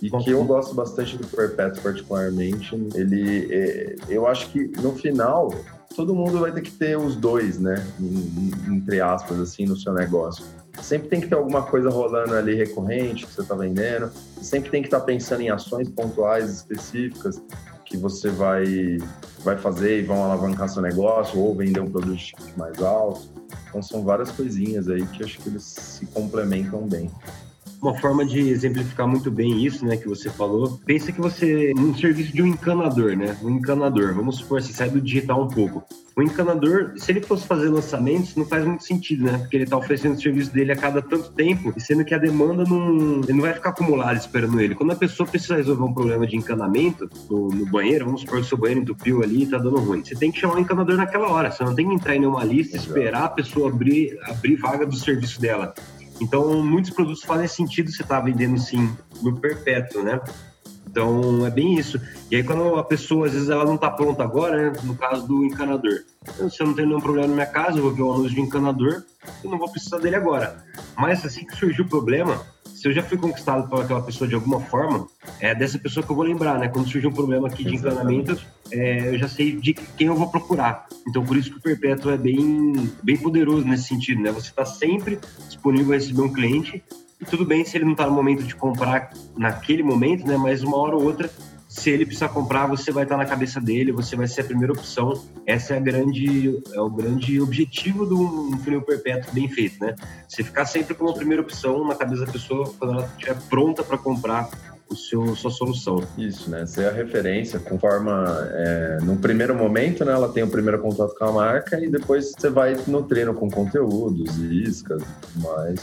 E 0.00 0.10
que 0.10 0.30
eu 0.30 0.44
gosto 0.44 0.74
bastante 0.74 1.16
do 1.16 1.26
Perpétuo, 1.26 1.82
particularmente. 1.82 2.72
Ele, 2.94 3.52
é, 3.52 3.96
eu 4.08 4.28
acho 4.28 4.48
que 4.50 4.68
no 4.80 4.92
final, 4.92 5.52
todo 5.96 6.14
mundo 6.14 6.38
vai 6.38 6.52
ter 6.52 6.60
que 6.60 6.70
ter 6.70 6.96
os 6.96 7.16
dois, 7.16 7.58
né? 7.58 7.84
Entre 8.68 9.00
aspas, 9.00 9.40
assim, 9.40 9.66
no 9.66 9.76
seu 9.76 9.92
negócio. 9.92 10.44
sempre 10.80 11.08
tem 11.08 11.20
que 11.20 11.26
ter 11.26 11.34
alguma 11.34 11.62
coisa 11.62 11.90
rolando 11.90 12.32
ali 12.34 12.54
recorrente 12.54 13.26
que 13.26 13.32
você 13.32 13.40
está 13.40 13.56
vendendo, 13.56 14.08
sempre 14.40 14.70
tem 14.70 14.82
que 14.82 14.86
estar 14.86 15.00
tá 15.00 15.04
pensando 15.06 15.40
em 15.40 15.50
ações 15.50 15.88
pontuais 15.88 16.48
específicas 16.48 17.42
que 17.88 17.96
você 17.96 18.30
vai, 18.30 18.98
vai 19.40 19.56
fazer 19.56 20.00
e 20.00 20.02
vão 20.02 20.22
alavancar 20.22 20.68
seu 20.68 20.82
negócio 20.82 21.40
ou 21.40 21.54
vender 21.54 21.80
um 21.80 21.90
produto 21.90 22.32
mais 22.56 22.80
alto. 22.82 23.28
Então 23.68 23.82
são 23.82 24.04
várias 24.04 24.30
coisinhas 24.30 24.88
aí 24.88 25.06
que 25.06 25.24
acho 25.24 25.38
que 25.38 25.48
eles 25.48 25.62
se 25.62 26.06
complementam 26.06 26.86
bem 26.86 27.10
uma 27.80 27.94
forma 27.94 28.24
de 28.24 28.40
exemplificar 28.48 29.06
muito 29.06 29.30
bem 29.30 29.64
isso, 29.64 29.84
né, 29.84 29.96
que 29.96 30.08
você 30.08 30.28
falou. 30.30 30.80
Pensa 30.84 31.12
que 31.12 31.20
você, 31.20 31.72
um 31.76 31.94
serviço 31.94 32.32
de 32.32 32.42
um 32.42 32.46
encanador, 32.46 33.16
né, 33.16 33.36
um 33.42 33.50
encanador, 33.50 34.14
vamos 34.14 34.36
supor, 34.36 34.62
você 34.62 34.72
sai 34.72 34.90
do 34.90 35.00
digital 35.00 35.42
um 35.42 35.48
pouco. 35.48 35.84
O 36.18 36.22
encanador, 36.22 36.94
se 36.96 37.12
ele 37.12 37.20
fosse 37.20 37.46
fazer 37.46 37.68
lançamentos, 37.68 38.34
não 38.34 38.44
faz 38.44 38.64
muito 38.64 38.82
sentido, 38.82 39.22
né? 39.22 39.38
Porque 39.38 39.56
ele 39.56 39.62
está 39.62 39.76
oferecendo 39.76 40.16
o 40.16 40.20
serviço 40.20 40.52
dele 40.52 40.72
a 40.72 40.76
cada 40.76 41.00
tanto 41.00 41.30
tempo, 41.30 41.72
e 41.76 41.80
sendo 41.80 42.04
que 42.04 42.12
a 42.12 42.18
demanda 42.18 42.64
não, 42.64 43.20
ele 43.22 43.34
não 43.34 43.42
vai 43.42 43.52
ficar 43.52 43.70
acumulada 43.70 44.18
esperando 44.18 44.60
ele. 44.60 44.74
Quando 44.74 44.90
a 44.90 44.96
pessoa 44.96 45.28
precisa 45.28 45.54
resolver 45.54 45.84
um 45.84 45.94
problema 45.94 46.26
de 46.26 46.36
encanamento 46.36 47.08
no, 47.30 47.50
no 47.50 47.64
banheiro, 47.66 48.06
vamos 48.06 48.22
supor 48.22 48.40
que 48.40 48.46
o 48.46 48.48
seu 48.48 48.58
banheiro 48.58 48.80
entupiu 48.80 49.22
ali 49.22 49.44
e 49.44 49.46
tá 49.46 49.58
dando 49.58 49.78
ruim. 49.78 50.04
Você 50.04 50.16
tem 50.16 50.32
que 50.32 50.40
chamar 50.40 50.56
o 50.56 50.58
encanador 50.58 50.96
naquela 50.96 51.28
hora. 51.28 51.52
Você 51.52 51.62
não 51.62 51.72
tem 51.72 51.86
que 51.88 51.94
entrar 51.94 52.16
em 52.16 52.18
nenhuma 52.18 52.42
lista, 52.42 52.76
esperar 52.76 53.26
a 53.26 53.28
pessoa 53.28 53.70
abrir, 53.70 54.18
abrir 54.24 54.56
vaga 54.56 54.84
do 54.84 54.96
serviço 54.96 55.40
dela. 55.40 55.72
Então, 56.20 56.62
muitos 56.62 56.90
produtos 56.90 57.22
fazem 57.22 57.46
sentido 57.46 57.90
você 57.90 58.02
estar 58.02 58.18
tá 58.18 58.24
vendendo 58.24 58.58
sim 58.58 58.94
no 59.22 59.38
perpétuo, 59.38 60.02
né? 60.02 60.20
Então, 60.90 61.46
é 61.46 61.50
bem 61.50 61.74
isso. 61.78 62.00
E 62.30 62.36
aí, 62.36 62.42
quando 62.42 62.76
a 62.76 62.82
pessoa, 62.82 63.26
às 63.26 63.32
vezes, 63.32 63.50
ela 63.50 63.64
não 63.64 63.74
está 63.74 63.90
pronta 63.90 64.22
agora, 64.22 64.70
né? 64.70 64.80
No 64.84 64.96
caso 64.96 65.26
do 65.26 65.44
encanador. 65.44 66.00
Se 66.50 66.62
eu 66.62 66.66
não 66.66 66.74
tenho 66.74 66.88
nenhum 66.88 67.00
problema 67.00 67.28
na 67.28 67.34
minha 67.34 67.46
casa, 67.46 67.78
eu 67.78 67.82
vou 67.82 67.92
ver 67.92 68.02
o 68.02 68.12
anúncio 68.12 68.34
de 68.34 68.40
encanador, 68.40 69.02
eu 69.44 69.50
não 69.50 69.58
vou 69.58 69.70
precisar 69.70 69.98
dele 69.98 70.16
agora. 70.16 70.64
Mas, 70.96 71.24
assim 71.24 71.44
que 71.44 71.54
surgiu 71.54 71.84
o 71.84 71.88
problema, 71.88 72.42
se 72.64 72.88
eu 72.88 72.92
já 72.92 73.02
fui 73.02 73.18
conquistado 73.18 73.68
por 73.68 73.82
aquela 73.82 74.00
pessoa 74.02 74.26
de 74.26 74.34
alguma 74.34 74.60
forma, 74.60 75.06
é 75.40 75.54
dessa 75.54 75.78
pessoa 75.78 76.04
que 76.04 76.10
eu 76.10 76.16
vou 76.16 76.24
lembrar, 76.24 76.58
né? 76.58 76.68
Quando 76.68 76.88
surgir 76.88 77.06
um 77.06 77.12
problema 77.12 77.48
aqui 77.48 77.64
de 77.64 77.74
encanamento, 77.74 78.40
é, 78.70 79.08
eu 79.08 79.18
já 79.18 79.28
sei 79.28 79.52
de 79.52 79.74
quem 79.74 80.06
eu 80.08 80.14
vou 80.14 80.28
procurar. 80.28 80.86
Então, 81.06 81.24
por 81.24 81.36
isso 81.36 81.50
que 81.50 81.58
o 81.58 81.60
Perpétuo 81.60 82.10
é 82.10 82.16
bem, 82.16 82.72
bem 83.02 83.16
poderoso 83.16 83.66
nesse 83.66 83.84
sentido, 83.84 84.22
né? 84.22 84.30
Você 84.32 84.50
está 84.50 84.64
sempre 84.64 85.18
disponível 85.46 85.92
a 85.92 85.96
receber 85.96 86.22
um 86.22 86.32
cliente 86.32 86.82
e 87.20 87.24
tudo 87.24 87.44
bem 87.44 87.64
se 87.64 87.76
ele 87.76 87.84
não 87.84 87.92
está 87.92 88.06
no 88.06 88.12
momento 88.12 88.42
de 88.42 88.54
comprar 88.54 89.12
naquele 89.36 89.82
momento, 89.82 90.26
né? 90.26 90.36
Mas 90.36 90.62
uma 90.62 90.76
hora 90.76 90.96
ou 90.96 91.04
outra 91.04 91.30
se 91.68 91.90
ele 91.90 92.06
precisar 92.06 92.30
comprar, 92.30 92.66
você 92.66 92.90
vai 92.90 93.02
estar 93.02 93.16
na 93.18 93.26
cabeça 93.26 93.60
dele, 93.60 93.92
você 93.92 94.16
vai 94.16 94.26
ser 94.26 94.40
a 94.40 94.44
primeira 94.44 94.72
opção. 94.72 95.22
Essa 95.46 95.74
é 95.74 95.76
a 95.76 95.80
grande, 95.80 96.60
é 96.72 96.80
o 96.80 96.88
grande 96.88 97.40
objetivo 97.40 98.06
do 98.06 98.56
funil 98.64 98.80
perpétuo 98.80 99.32
bem 99.34 99.48
feito, 99.48 99.84
né? 99.84 99.94
Você 100.26 100.42
ficar 100.42 100.64
sempre 100.64 100.94
como 100.94 101.10
a 101.10 101.14
primeira 101.14 101.42
opção 101.42 101.86
na 101.86 101.94
cabeça 101.94 102.24
da 102.24 102.32
pessoa 102.32 102.72
quando 102.78 102.94
ela 102.94 103.06
estiver 103.06 103.38
pronta 103.50 103.84
para 103.84 103.98
comprar 103.98 104.48
o 104.90 104.96
seu, 104.96 105.34
sua 105.36 105.50
solução. 105.50 106.02
Isso, 106.16 106.50
né? 106.50 106.66
Ser 106.66 106.86
a 106.86 106.92
referência, 106.92 107.58
conforme 107.58 108.10
é, 108.10 108.98
no 109.02 109.16
primeiro 109.16 109.54
momento, 109.54 110.04
né? 110.04 110.12
Ela 110.12 110.28
tem 110.28 110.42
o 110.42 110.48
primeiro 110.48 110.80
contato 110.80 111.14
com 111.14 111.24
a 111.24 111.32
marca 111.32 111.78
e 111.78 111.88
depois 111.88 112.32
você 112.36 112.48
vai 112.48 112.76
nutrindo 112.86 113.34
com 113.34 113.50
conteúdos, 113.50 114.36
iscas 114.38 115.02
e 115.02 115.26
tudo 115.26 115.48
mais. 115.48 115.80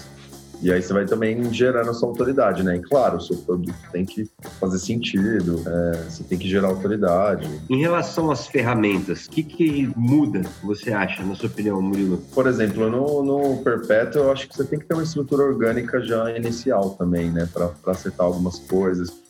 E 0.61 0.71
aí 0.71 0.81
você 0.81 0.93
vai 0.93 1.05
também 1.05 1.53
gerando 1.53 1.89
essa 1.89 2.05
autoridade, 2.05 2.63
né? 2.63 2.77
E 2.77 2.81
claro, 2.81 3.17
o 3.17 3.21
seu 3.21 3.37
produto 3.37 3.75
tem 3.91 4.05
que 4.05 4.29
fazer 4.59 4.79
sentido, 4.79 5.61
é, 5.65 6.03
você 6.09 6.23
tem 6.23 6.37
que 6.37 6.47
gerar 6.47 6.69
autoridade. 6.69 7.47
Em 7.69 7.79
relação 7.79 8.31
às 8.31 8.47
ferramentas, 8.47 9.25
o 9.25 9.29
que, 9.29 9.43
que 9.43 9.91
muda, 9.95 10.41
você 10.63 10.91
acha, 10.91 11.23
na 11.23 11.35
sua 11.35 11.49
opinião, 11.49 11.81
Murilo? 11.81 12.17
Por 12.33 12.47
exemplo, 12.47 12.89
no, 12.89 13.23
no 13.23 13.63
Perpétuo, 13.63 14.23
eu 14.23 14.31
acho 14.31 14.47
que 14.47 14.55
você 14.55 14.63
tem 14.63 14.79
que 14.79 14.85
ter 14.85 14.93
uma 14.93 15.03
estrutura 15.03 15.43
orgânica 15.43 16.01
já 16.01 16.35
inicial 16.35 16.91
também, 16.91 17.31
né? 17.31 17.47
Para 17.53 17.71
acertar 17.91 18.25
algumas 18.25 18.59
coisas 18.59 19.24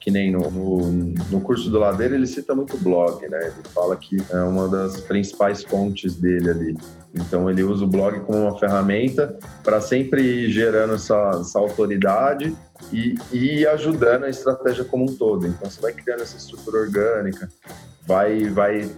que 0.00 0.10
nem 0.10 0.30
no, 0.30 0.50
no, 0.50 0.92
no, 1.30 1.40
curso 1.40 1.70
do 1.70 1.78
Ladeira, 1.78 2.14
ele 2.14 2.26
cita 2.26 2.54
muito 2.54 2.76
blog, 2.78 3.20
né? 3.28 3.38
Ele 3.46 3.68
fala 3.74 3.96
que 3.96 4.16
é 4.30 4.40
uma 4.42 4.68
das 4.68 5.00
principais 5.00 5.62
fontes 5.62 6.16
dele 6.16 6.50
ali. 6.50 6.78
Então, 7.14 7.50
ele 7.50 7.62
usa 7.62 7.84
o 7.84 7.88
blog 7.88 8.20
como 8.20 8.38
uma 8.38 8.58
ferramenta 8.58 9.36
para 9.64 9.80
sempre 9.80 10.22
ir 10.22 10.50
gerando 10.50 10.94
essa, 10.94 11.38
essa 11.40 11.58
autoridade 11.58 12.56
e, 12.92 13.14
e 13.32 13.66
ajudando 13.66 14.24
a 14.24 14.30
estratégia 14.30 14.84
como 14.84 15.04
um 15.04 15.14
todo. 15.14 15.46
Então, 15.46 15.68
você 15.68 15.80
vai 15.80 15.92
criando 15.92 16.22
essa 16.22 16.36
estrutura 16.36 16.78
orgânica, 16.82 17.48
vai, 18.06 18.44
vai 18.44 18.90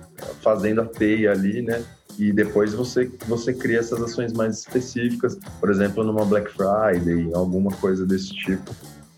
fazendo 0.42 0.82
a 0.82 0.84
teia 0.84 1.32
ali, 1.32 1.62
né? 1.62 1.82
e 2.18 2.32
depois 2.32 2.74
você, 2.74 3.10
você 3.26 3.52
cria 3.52 3.78
essas 3.78 4.00
ações 4.02 4.32
mais 4.32 4.58
específicas, 4.58 5.38
por 5.58 5.70
exemplo, 5.70 6.04
numa 6.04 6.24
Black 6.24 6.50
Friday, 6.52 7.32
alguma 7.34 7.70
coisa 7.72 8.04
desse 8.04 8.28
tipo, 8.34 8.70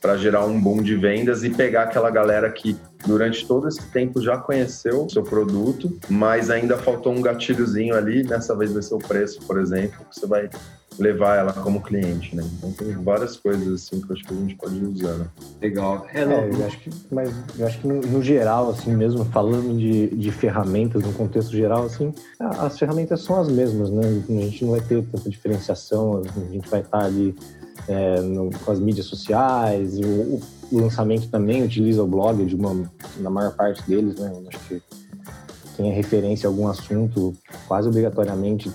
para 0.05 0.19
gerar 0.19 0.45
um 0.45 0.61
boom 0.61 0.83
de 0.83 0.95
vendas 0.97 1.45
e 1.45 1.49
pegar 1.49 1.85
aquela 1.85 2.11
galera 2.11 2.51
que 2.53 2.77
durante 3.07 3.47
todo 3.47 3.67
esse 3.67 3.81
tempo 3.87 4.21
já 4.21 4.37
conheceu 4.37 5.07
o 5.07 5.11
seu 5.11 5.23
produto, 5.23 5.99
mas 6.11 6.51
ainda 6.51 6.77
faltou 6.77 7.11
um 7.11 7.23
gatilhozinho 7.23 7.97
ali, 7.97 8.23
dessa 8.23 8.55
vez 8.55 8.71
vai 8.71 8.83
ser 8.83 8.97
o 8.97 8.99
preço, 8.99 9.41
por 9.47 9.59
exemplo, 9.59 10.05
que 10.05 10.21
você 10.21 10.27
vai 10.27 10.51
levar 10.99 11.39
ela 11.39 11.55
como 11.55 11.81
cliente, 11.81 12.37
né? 12.37 12.45
Então 12.59 12.71
tem 12.73 12.93
várias 13.03 13.39
coisas 13.39 13.67
assim 13.67 13.99
que 14.03 14.11
eu 14.11 14.15
acho 14.15 14.25
que 14.25 14.35
a 14.35 14.37
gente 14.37 14.55
pode 14.57 14.77
ir 14.77 14.85
usando. 14.85 15.31
Legal. 15.63 16.07
É, 16.13 16.27
não, 16.27 16.35
é, 16.35 16.51
eu 16.51 16.67
acho 16.67 16.81
que, 16.81 16.91
mas 17.11 17.35
eu 17.59 17.67
acho 17.67 17.81
que 17.81 17.89
no, 17.89 18.01
no, 18.03 18.23
geral, 18.23 18.71
assim, 18.73 18.95
mesmo 18.95 19.25
falando 19.25 19.75
de, 19.79 20.09
de 20.09 20.31
ferramentas, 20.31 21.03
no 21.03 21.15
contexto 21.15 21.51
geral, 21.53 21.87
assim, 21.87 22.13
as 22.39 22.79
ferramentas 22.79 23.23
são 23.23 23.41
as 23.41 23.49
mesmas, 23.49 23.89
né? 23.89 24.03
A 24.29 24.33
gente 24.33 24.67
não 24.67 24.73
vai 24.73 24.83
ter 24.83 25.03
tanta 25.03 25.31
diferenciação, 25.31 26.23
a 26.23 26.53
gente 26.53 26.69
vai 26.69 26.81
estar 26.81 27.03
ali 27.03 27.35
é, 27.89 28.21
no, 28.21 28.51
com 28.51 28.71
as 28.71 28.81
mídias 28.81 29.07
sociais, 29.07 29.99
o, 29.99 30.41
o, 30.73 30.81
lançamento 30.81 31.29
também 31.29 31.63
utiliza 31.63 32.03
o 32.03 32.07
blog 32.07 32.45
de 32.45 32.55
uma, 32.55 32.91
na 33.19 33.31
maior 33.31 33.55
parte 33.55 33.83
deles, 33.89 34.19
né? 34.19 34.33
Acho 34.49 34.59
que 34.69 34.83
quem 35.77 35.91
é 35.91 35.95
referência 35.95 36.49
a 36.49 36.51
algum 36.51 36.69
assunto, 36.69 37.35
quase 37.67 37.89
obrigatoriamente 37.89 38.71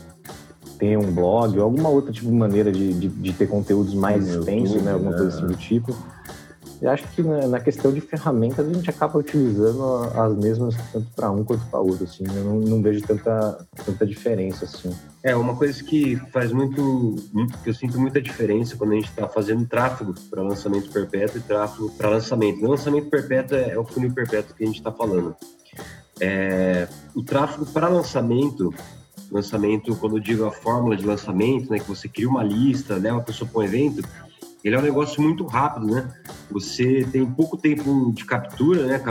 tem 0.78 0.96
um 0.96 1.12
blog 1.12 1.57
ou 1.57 1.63
alguma 1.63 1.90
outra 1.90 2.12
tipo 2.12 2.28
de 2.28 2.34
maneira 2.34 2.72
de, 2.72 2.94
de, 2.94 3.07
de 3.10 3.34
ter 3.34 3.48
conteúdos 3.48 3.94
mais 3.94 4.28
extensos, 4.28 4.81
né? 4.81 4.94
Alguma 4.94 5.13
coisa 5.13 5.38
assim 5.38 5.48
do 5.48 5.56
tipo. 5.56 5.96
Eu 6.81 6.90
acho 6.90 7.06
que 7.10 7.22
na, 7.22 7.46
na, 7.46 7.60
questão 7.60 7.92
de 7.92 8.00
ferramentas 8.00 8.66
a 8.66 8.74
gente 8.74 8.90
acaba 8.90 9.20
utilizando 9.20 9.84
as 10.16 10.36
mesmas 10.38 10.76
tanto 10.94 11.08
para 11.14 11.30
um 11.30 11.44
quanto 11.44 11.66
para 11.66 11.80
outro, 11.80 12.06
assim. 12.06 12.24
Eu 12.34 12.44
não, 12.46 12.60
não, 12.60 12.81
vejo 12.81 13.06
tanta, 13.06 13.68
tanta 13.86 14.06
diferença, 14.06 14.64
assim. 14.64 14.96
É, 15.22 15.36
uma 15.36 15.56
coisa 15.56 15.84
que 15.84 16.16
faz 16.31 16.53
muito, 16.53 17.15
que 17.63 17.70
eu 17.70 17.74
sinto 17.74 18.00
muita 18.00 18.22
diferença 18.22 18.77
quando 18.77 18.94
a 18.94 18.96
gente 18.96 19.10
está 19.10 19.27
fazendo 19.27 19.65
tráfego 19.68 20.13
para 20.30 20.42
lançamento 20.42 20.89
perpétuo 20.89 21.39
e 21.39 21.42
tráfego 21.42 21.92
para 21.98 22.10
lançamento. 22.10 22.62
No 22.62 22.70
lançamento 22.70 23.10
perpétuo 23.10 23.58
é, 23.58 23.72
é 23.72 23.77
o 23.77 23.84
funil 23.84 24.13
perpétuo 24.13 24.56
que 24.56 24.63
a 24.63 24.68
gente 24.68 24.77
está 24.77 24.92
falando. 24.92 25.36
É, 26.22 26.88
o 27.13 27.22
tráfego 27.24 27.65
para 27.65 27.89
lançamento 27.89 28.74
lançamento, 29.32 29.96
quando 29.96 30.18
eu 30.18 30.20
digo 30.20 30.46
a 30.46 30.51
fórmula 30.51 30.96
de 30.96 31.06
lançamento, 31.06 31.70
né, 31.70 31.80
que 31.80 31.88
você 31.88 32.08
cria 32.08 32.27
uma 32.27 32.44
lista, 32.44 32.96
leva 32.96 33.18
a 33.18 33.22
pessoa 33.22 33.48
para 33.48 33.60
um 33.60 33.63
evento, 33.63 34.01
ele 34.63 34.75
é 34.75 34.80
um 34.80 34.84
negócio 34.84 35.22
muito 35.22 35.46
rápido, 35.46 35.88
né? 35.88 36.10
Você 36.51 37.08
tem 37.12 37.25
pouco 37.25 37.58
tempo 37.58 38.12
de 38.13 38.25
captura, 38.25 38.86
né? 38.86 39.01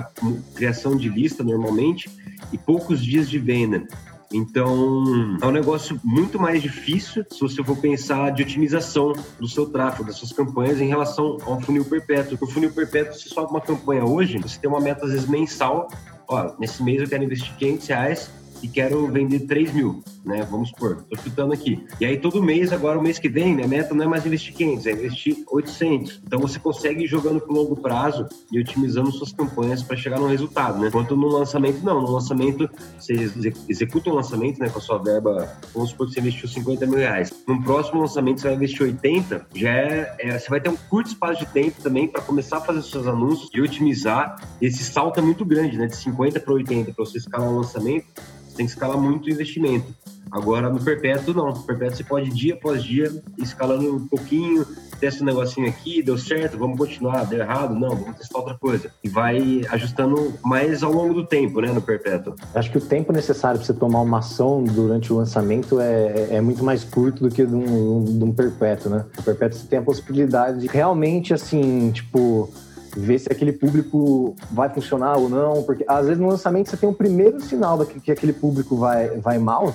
Criação 0.55 0.97
de 0.97 1.09
lista 1.09 1.43
normalmente 1.43 2.11
e 2.53 2.59
poucos 2.59 3.03
dias 3.03 3.29
de 3.29 3.39
venda. 3.39 3.87
Então, 4.33 5.39
é 5.41 5.47
um 5.47 5.51
negócio 5.51 5.99
muito 6.05 6.39
mais 6.39 6.63
difícil 6.63 7.25
se 7.31 7.41
você 7.41 7.65
for 7.65 7.79
pensar 7.79 8.31
de 8.31 8.43
otimização 8.43 9.15
do 9.41 9.49
seu 9.49 9.65
tráfego, 9.67 10.05
das 10.05 10.17
suas 10.17 10.33
campanhas 10.33 10.81
em 10.81 10.87
relação 10.87 11.39
ao 11.47 11.59
funil 11.63 11.85
perpétuo. 11.85 12.37
O 12.39 12.47
funil 12.47 12.71
perpétuo, 12.71 13.15
se 13.15 13.31
sobe 13.31 13.51
uma 13.51 13.61
campanha 13.61 14.05
hoje, 14.05 14.39
você 14.39 14.61
tem 14.61 14.69
uma 14.69 14.81
meta, 14.81 15.07
às 15.07 15.13
vezes, 15.13 15.27
mensal. 15.27 15.89
Ó, 16.29 16.53
nesse 16.59 16.83
mês 16.83 17.01
eu 17.01 17.09
quero 17.09 17.25
investir 17.25 17.55
500 17.57 17.87
reais 17.87 18.31
e 18.63 18.69
quero 18.69 19.07
vender 19.09 19.41
3 19.41 19.73
mil, 19.73 20.03
né? 20.25 20.47
Vamos 20.51 20.71
supor, 20.71 21.05
tô 21.09 21.17
chutando 21.17 21.53
aqui. 21.53 21.85
E 22.01 22.07
aí 22.07 22.19
todo 22.19 22.43
mês, 22.43 22.73
agora 22.73 22.99
o 22.99 23.03
mês 23.03 23.19
que 23.19 23.29
vem, 23.29 23.55
minha 23.55 23.69
meta 23.69 23.95
não 23.95 24.05
é 24.05 24.09
mais 24.09 24.27
investir 24.27 24.55
500, 24.55 24.87
é 24.87 24.93
investir 24.93 25.45
800. 25.51 26.23
Então 26.27 26.41
você 26.41 26.59
consegue 26.59 27.05
ir 27.05 27.07
jogando 27.07 27.41
pro 27.41 27.53
longo 27.53 27.77
prazo 27.77 28.27
e 28.51 28.59
otimizando 28.59 29.11
suas 29.13 29.33
campanhas 29.33 29.83
para 29.83 29.97
chegar 29.97 30.19
no 30.19 30.27
resultado, 30.27 30.79
né? 30.79 30.89
Enquanto 30.89 31.17
no 31.17 31.29
lançamento, 31.29 31.85
não. 31.85 32.01
No 32.01 32.11
lançamento, 32.11 32.69
você 32.99 33.31
executa 33.69 34.11
um 34.11 34.15
lançamento, 34.15 34.59
né? 34.59 34.69
Com 34.69 34.79
a 34.79 34.83
sua 34.83 34.99
verba, 34.99 35.57
vamos 35.75 35.91
supor 35.91 36.07
que 36.07 36.15
você 36.15 36.21
investiu 36.21 36.49
50 36.49 36.87
mil 36.87 36.99
reais. 36.99 37.33
No 37.47 37.63
próximo 37.63 38.01
lançamento, 38.01 38.41
você 38.41 38.49
vai 38.49 38.57
investir 38.57 38.83
80, 38.83 39.47
já 39.55 39.71
é, 39.71 40.17
é 40.19 40.39
você 40.39 40.49
vai 40.49 40.61
ter 40.61 40.69
um 40.69 40.77
curto 40.77 41.09
espaço 41.09 41.41
de 41.41 41.47
tempo 41.47 41.81
também 41.83 42.09
para 42.09 42.23
começar 42.23 42.59
a 42.59 42.61
fazer 42.61 42.83
seus 42.83 43.07
anúncios 43.07 43.51
e 43.55 43.61
otimizar. 43.61 44.41
Esse 44.61 44.85
salto 44.85 45.19
é 45.21 45.23
muito 45.23 45.45
grande, 45.45 45.77
né? 45.77 45.87
De 45.87 45.97
50 45.97 46.41
para 46.41 46.55
80, 46.55 46.93
para 46.93 47.05
você 47.05 47.19
escalar 47.19 47.49
o 47.49 47.57
lançamento 47.57 48.07
tem 48.59 48.67
que 48.67 48.73
escalar 48.73 48.99
muito 48.99 49.27
o 49.27 49.31
investimento. 49.31 49.87
Agora 50.31 50.69
no 50.69 50.83
perpétuo 50.83 51.33
não, 51.33 51.47
no 51.47 51.63
perpétuo 51.63 51.97
você 51.97 52.05
pode 52.05 52.29
dia 52.31 52.55
após 52.55 52.83
dia 52.83 53.11
escalando 53.39 53.97
um 53.97 54.07
pouquinho, 54.07 54.67
testa 55.01 55.23
um 55.23 55.27
negocinho 55.27 55.69
aqui, 55.69 56.03
deu 56.03 56.19
certo, 56.19 56.59
vamos 56.59 56.77
continuar, 56.77 57.25
deu 57.25 57.39
errado, 57.39 57.75
não, 57.75 57.91
vamos 57.97 58.19
testar 58.19 58.39
outra 58.39 58.55
coisa. 58.55 58.91
E 59.03 59.09
vai 59.09 59.63
ajustando 59.71 60.35
mais 60.45 60.83
ao 60.83 60.93
longo 60.93 61.15
do 61.15 61.25
tempo, 61.25 61.61
né, 61.61 61.73
no 61.73 61.81
perpétuo. 61.81 62.35
Acho 62.55 62.71
que 62.71 62.79
o 62.79 62.81
tempo 62.81 63.13
necessário 63.13 63.59
para 63.59 63.67
você 63.67 63.73
tomar 63.73 64.01
uma 64.03 64.19
ação 64.19 64.63
durante 64.65 65.13
o 65.13 65.17
lançamento 65.17 65.81
é, 65.81 66.29
é 66.33 66.41
muito 66.41 66.63
mais 66.63 66.85
curto 66.85 67.23
do 67.23 67.35
que 67.35 67.47
de 67.47 67.55
um, 67.55 68.05
de 68.05 68.25
um 68.25 68.33
perpétuo, 68.33 68.91
né? 68.91 69.07
No 69.17 69.23
perpétuo 69.23 69.59
você 69.59 69.67
tem 69.67 69.79
a 69.79 69.83
possibilidade 69.83 70.61
de 70.61 70.67
realmente, 70.67 71.33
assim, 71.33 71.91
tipo 71.93 72.53
ver 72.99 73.19
se 73.19 73.29
aquele 73.31 73.53
público 73.53 74.35
vai 74.51 74.69
funcionar 74.69 75.17
ou 75.17 75.29
não, 75.29 75.63
porque 75.63 75.85
às 75.87 76.07
vezes 76.07 76.21
no 76.21 76.29
lançamento 76.29 76.69
você 76.69 76.77
tem 76.77 76.89
um 76.89 76.95
primeiro 76.95 77.41
sinal 77.41 77.79
de 77.79 77.87
que 78.01 78.11
aquele 78.11 78.33
público 78.33 78.77
vai, 78.77 79.09
vai 79.19 79.39
mal, 79.39 79.75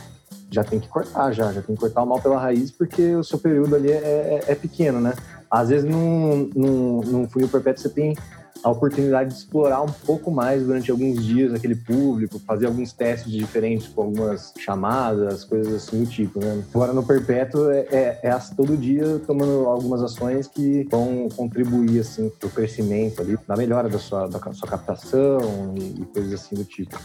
já 0.52 0.64
tem 0.64 0.80
que 0.80 0.88
cortar, 0.88 1.32
já, 1.32 1.52
já 1.52 1.62
tem 1.62 1.76
que 1.76 1.82
cortar 1.82 2.04
o 2.04 2.06
mal 2.06 2.22
pela 2.22 2.38
raiz, 2.38 2.70
porque 2.70 3.16
o 3.16 3.24
seu 3.24 3.40
período 3.40 3.76
ali 3.76 3.92
é, 3.92 3.96
é, 3.96 4.44
é 4.52 4.56
pequeno, 4.56 5.00
né? 5.00 5.14
Às 5.50 5.70
vezes 5.70 5.90
num, 5.90 6.50
num, 6.56 7.02
num 7.02 7.30
funil 7.30 7.48
perpétuo 7.48 7.82
você 7.82 7.90
tem 7.90 8.16
a 8.64 8.70
oportunidade 8.70 9.32
de 9.32 9.36
explorar 9.36 9.82
um 9.82 9.92
pouco 9.92 10.32
mais 10.32 10.64
durante 10.66 10.90
alguns 10.90 11.24
dias 11.24 11.54
aquele 11.54 11.76
público, 11.76 12.40
fazer 12.40 12.68
alguns 12.68 12.94
testes 12.94 13.32
diferentes 13.32 13.88
com 13.88 14.04
algumas 14.04 14.54
chamadas, 14.58 15.44
coisas 15.44 15.74
assim 15.74 16.04
do 16.04 16.10
tipo, 16.10 16.40
né? 16.40 16.64
Agora 16.74 16.94
no 16.94 17.04
Perpétuo 17.04 17.70
é, 17.70 17.88
é, 17.92 18.20
é 18.24 18.40
todo 18.56 18.78
dia 18.78 19.20
tomando 19.26 19.66
algumas 19.68 20.02
ações 20.02 20.48
que 20.48 20.88
vão 20.90 21.28
contribuir 21.36 22.00
assim 22.00 22.30
para 22.40 22.48
o 22.48 22.52
crescimento 22.52 23.22
ali, 23.22 23.38
na 23.48 23.56
melhora 23.56 23.90
da 23.90 24.00
sua, 24.00 24.28
da 24.28 24.40
sua 24.54 24.70
captação 24.70 25.74
e, 25.76 26.02
e 26.02 26.06
coisas 26.06 26.34
assim 26.34 26.56
do 26.56 26.64
tipo. 26.64 26.98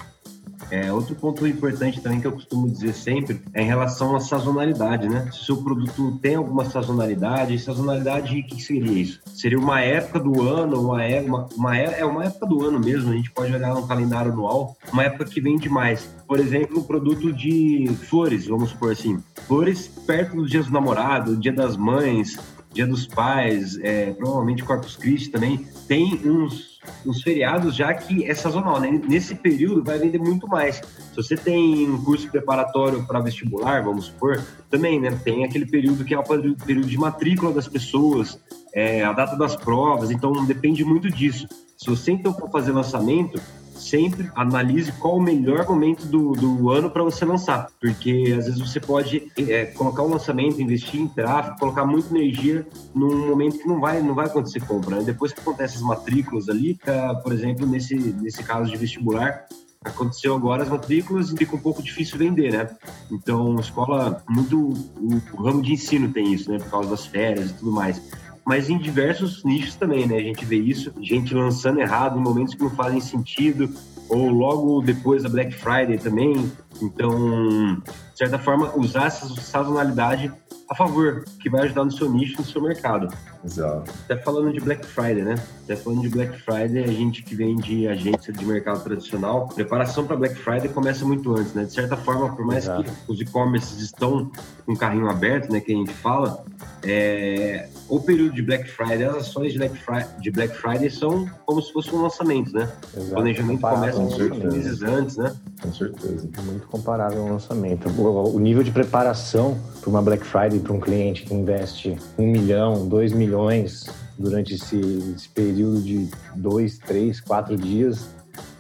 É, 0.71 0.93
outro 0.93 1.15
ponto 1.15 1.47
importante 1.47 2.01
também 2.01 2.21
que 2.21 2.27
eu 2.27 2.33
costumo 2.33 2.69
dizer 2.69 2.95
sempre 2.95 3.41
é 3.55 3.63
em 3.63 3.67
relação 3.67 4.15
à 4.15 4.21
sazonalidade, 4.21 5.09
né? 5.09 5.31
Se 5.33 5.51
o 5.53 5.63
produto 5.63 6.19
tem 6.21 6.35
alguma 6.35 6.65
sazonalidade, 6.65 7.59
sazonalidade, 7.59 8.39
o 8.39 8.47
que 8.47 8.63
seria 8.63 8.93
isso? 8.93 9.21
Seria 9.27 9.59
uma 9.59 9.81
época 9.81 10.21
do 10.21 10.43
ano, 10.43 10.81
uma, 10.81 11.03
é, 11.03 11.21
uma, 11.21 11.49
uma, 11.57 11.77
é, 11.77 12.01
é 12.01 12.05
uma 12.05 12.25
época 12.25 12.47
do 12.47 12.65
ano 12.65 12.79
mesmo, 12.79 13.11
a 13.11 13.17
gente 13.17 13.31
pode 13.31 13.53
olhar 13.53 13.75
no 13.75 13.87
calendário 13.87 14.33
anual, 14.33 14.77
uma 14.93 15.05
época 15.05 15.25
que 15.25 15.41
vende 15.41 15.69
mais. 15.69 16.09
Por 16.27 16.39
exemplo, 16.39 16.81
um 16.81 16.83
produto 16.83 17.33
de 17.33 17.89
flores, 18.09 18.47
vamos 18.47 18.71
supor 18.71 18.93
assim. 18.93 19.19
Flores 19.47 19.89
perto 20.07 20.37
dos 20.37 20.51
dias 20.51 20.67
do 20.67 20.73
namorado, 20.73 21.37
dia 21.37 21.53
das 21.53 21.77
mães, 21.77 22.37
dia 22.73 22.87
dos 22.87 23.07
pais, 23.07 23.79
é, 23.81 24.13
provavelmente 24.13 24.63
Corpus 24.63 24.97
Christi 24.97 25.31
também, 25.31 25.67
tem 25.87 26.21
uns 26.25 26.79
os 27.05 27.23
feriados, 27.23 27.75
já 27.75 27.93
que 27.95 28.25
é 28.25 28.35
sazonal, 28.35 28.81
né? 28.81 28.91
Nesse 29.09 29.35
período 29.35 29.83
vai 29.83 29.99
vender 29.99 30.19
muito 30.19 30.47
mais. 30.49 30.77
Se 30.77 31.17
você 31.17 31.37
tem 31.37 31.89
um 31.89 32.03
curso 32.03 32.31
preparatório 32.31 33.05
para 33.07 33.21
vestibular, 33.21 33.83
vamos 33.83 34.07
supor, 34.07 34.43
também, 34.71 35.01
né? 35.01 35.11
Tem 35.23 35.45
aquele 35.45 35.67
período 35.67 36.05
que 36.05 36.15
é 36.15 36.19
o 36.19 36.23
período 36.23 36.87
de 36.87 36.99
matrícula 36.99 37.53
das 37.53 37.69
pessoas, 37.69 38.41
é, 38.73 39.05
a 39.05 39.13
data 39.13 39.37
das 39.37 39.57
provas, 39.57 40.11
então 40.11 40.33
depende 40.47 40.85
muito 40.85 41.11
disso. 41.11 41.49
Se 41.77 41.89
você 41.89 42.13
então 42.13 42.35
for 42.35 42.51
fazer 42.51 42.73
lançamento, 42.73 43.41
sempre 43.79 44.31
analise 44.35 44.93
qual 44.93 45.17
o 45.17 45.23
melhor 45.23 45.67
momento 45.69 46.07
do, 46.07 46.33
do 46.33 46.71
ano 46.71 46.91
para 46.91 47.03
você 47.03 47.25
lançar, 47.25 47.69
porque 47.81 48.35
às 48.37 48.47
vezes 48.47 48.61
você 48.61 48.81
pode 48.81 49.31
é, 49.37 49.67
colocar 49.67 50.03
o 50.03 50.09
lançamento, 50.09 50.61
investir 50.61 51.01
em 51.01 51.09
tráfego, 51.09 51.59
colocar 51.59 51.85
muita 51.85 52.17
energia 52.17 52.67
num 52.95 53.29
momento 53.29 53.59
que 53.59 53.67
não 53.67 53.81
vai, 53.81 54.03
não 54.03 54.15
vai 54.15 54.27
acontecer 54.27 54.61
compra. 54.61 54.97
Né? 54.97 55.03
Depois 55.05 55.33
que 55.33 55.41
acontece 55.41 55.77
as 55.77 55.83
matrículas 55.83 56.49
ali, 56.49 56.79
por 57.23 57.33
exemplo, 57.33 57.67
nesse, 57.67 57.95
nesse 57.95 58.43
caso 58.43 58.71
de 58.71 58.77
vestibular, 58.77 59.47
aconteceu 59.85 60.35
agora 60.35 60.63
as 60.63 60.69
matrículas 60.69 61.31
e 61.31 61.37
fica 61.37 61.55
um 61.55 61.61
pouco 61.61 61.83
difícil 61.83 62.19
vender, 62.19 62.53
né? 62.53 62.69
Então, 63.11 63.59
escola, 63.61 64.23
muito 64.29 64.71
o, 64.71 65.23
o 65.35 65.43
ramo 65.43 65.63
de 65.63 65.73
ensino 65.73 66.13
tem 66.13 66.33
isso, 66.33 66.51
né? 66.51 66.59
Por 66.59 66.69
causa 66.69 66.91
das 66.91 67.07
férias 67.07 67.51
e 67.51 67.55
tudo 67.55 67.71
mais 67.71 68.03
mas 68.49 68.71
em 68.71 68.79
diversos 68.79 69.45
nichos 69.45 69.75
também, 69.75 70.07
né? 70.07 70.17
A 70.17 70.23
gente 70.23 70.43
vê 70.43 70.57
isso, 70.57 70.91
gente 71.03 71.35
lançando 71.35 71.81
errado 71.81 72.19
em 72.19 72.23
momentos 72.23 72.55
que 72.55 72.63
não 72.63 72.71
fazem 72.71 72.99
sentido, 72.99 73.71
ou 74.09 74.31
logo 74.31 74.81
depois 74.81 75.23
da 75.23 75.29
Black 75.29 75.55
Friday 75.55 75.99
também. 75.99 76.51
Então, 76.81 77.75
de 77.75 78.17
certa 78.17 78.39
forma, 78.39 78.75
usar 78.75 79.09
essa 79.09 79.29
sazonalidade 79.39 80.33
a 80.69 80.75
favor, 80.75 81.25
que 81.41 81.49
vai 81.49 81.63
ajudar 81.63 81.85
no 81.85 81.91
seu 81.91 82.11
nicho, 82.11 82.37
no 82.39 82.47
seu 82.47 82.61
mercado. 82.61 83.09
Exato. 83.45 83.91
Até 84.05 84.17
falando 84.17 84.53
de 84.53 84.61
Black 84.61 84.85
Friday, 84.85 85.23
né? 85.23 85.37
Até 85.65 85.77
falando 85.77 86.03
de 86.03 86.09
Black 86.09 86.39
Friday, 86.43 86.85
a 86.85 86.89
gente 86.89 87.23
que 87.23 87.35
vem 87.35 87.57
de 87.57 87.89
agência 87.89 88.33
de 88.33 88.45
mercado 88.45 88.83
tradicional, 88.83 89.49
preparação 89.49 90.07
para 90.07 90.17
Black 90.17 90.35
Friday 90.35 90.69
começa 90.69 91.05
muito 91.05 91.35
antes, 91.35 91.55
né? 91.55 91.65
De 91.65 91.73
certa 91.73 91.97
forma, 91.97 92.35
por 92.35 92.45
mais 92.45 92.65
Exato. 92.65 92.85
que 92.85 92.91
os 93.13 93.21
e-commerces 93.21 93.81
estão 93.81 94.31
com 94.67 94.73
o 94.73 94.77
carrinho 94.77 95.09
aberto, 95.09 95.51
né, 95.51 95.61
que 95.61 95.73
a 95.73 95.77
gente 95.77 95.93
fala, 95.95 96.45
é, 96.83 97.69
o 97.89 98.01
período 98.01 98.35
de 98.35 98.43
Black 98.43 98.69
Friday, 98.71 99.05
as 99.05 99.17
ações 99.17 99.53
de 99.53 99.59
Black 99.59 99.79
Friday, 99.79 100.07
de 100.21 100.31
Black 100.31 100.55
Friday 100.55 100.91
são 100.91 101.27
como 101.47 101.63
se 101.63 101.73
fosse 101.73 101.95
um 101.95 102.03
lançamento, 102.03 102.53
né? 102.53 102.71
Exato. 102.95 103.07
O 103.07 103.11
planejamento 103.15 103.61
começa 103.61 103.99
meses 104.47 104.83
antes, 104.83 105.17
né? 105.17 105.35
Com 105.63 105.73
certeza. 105.73 106.29
É 106.37 106.43
muito 106.43 106.67
comparável 106.69 107.23
ao 107.23 107.29
lançamento. 107.29 107.89
O 107.89 108.39
nível 108.39 108.63
de 108.63 108.71
preparação 108.71 109.59
para 109.81 109.91
uma 109.91 110.03
Black 110.03 110.25
Friday 110.25 110.58
para 110.61 110.73
um 110.73 110.81
cliente 110.81 111.25
que 111.25 111.35
investe 111.35 111.97
um 112.19 112.27
milhão, 112.27 112.87
dois 112.87 113.13
milhões 113.13 113.87
durante 114.19 114.55
esse, 114.55 114.79
esse 115.15 115.29
período 115.29 115.81
de 115.81 116.09
dois, 116.35 116.79
três, 116.79 117.21
quatro 117.21 117.57
dias 117.57 118.09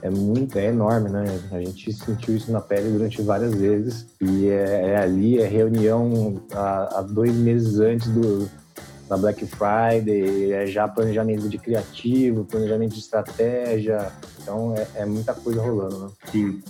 é 0.02 0.10
muito, 0.10 0.58
é 0.58 0.66
enorme, 0.66 1.10
né? 1.10 1.24
A 1.50 1.60
gente 1.60 1.92
sentiu 1.92 2.36
isso 2.36 2.50
na 2.52 2.60
pele 2.60 2.90
durante 2.90 3.20
várias 3.22 3.54
vezes 3.54 4.06
e 4.20 4.48
é, 4.48 4.90
é 4.90 4.96
ali, 4.96 5.38
é 5.38 5.46
reunião 5.46 6.40
há, 6.52 7.02
dois 7.02 7.34
meses 7.34 7.80
antes 7.80 8.08
do, 8.08 8.48
da 9.08 9.16
Black 9.16 9.44
Friday, 9.46 10.52
é 10.52 10.66
já 10.66 10.86
planejamento 10.86 11.48
de 11.48 11.58
criativo, 11.58 12.44
planejamento 12.44 12.94
de 12.94 13.00
estratégia, 13.00 14.12
então 14.48 14.74
é, 14.74 15.02
é 15.02 15.04
muita 15.04 15.34
coisa 15.34 15.60
rolando, 15.60 15.98
né? 15.98 16.08
Sim. 16.32 16.62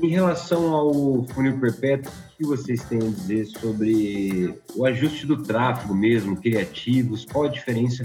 Em 0.00 0.08
relação 0.08 0.72
ao 0.72 1.24
funil 1.34 1.58
perpétuo, 1.58 2.10
o 2.10 2.36
que 2.36 2.44
vocês 2.44 2.84
têm 2.84 2.98
a 2.98 3.10
dizer 3.10 3.46
sobre 3.46 4.54
o 4.76 4.86
ajuste 4.86 5.26
do 5.26 5.42
tráfego 5.42 5.92
mesmo, 5.92 6.36
criativos? 6.36 7.24
Qual 7.24 7.46
a 7.46 7.48
diferença 7.48 8.04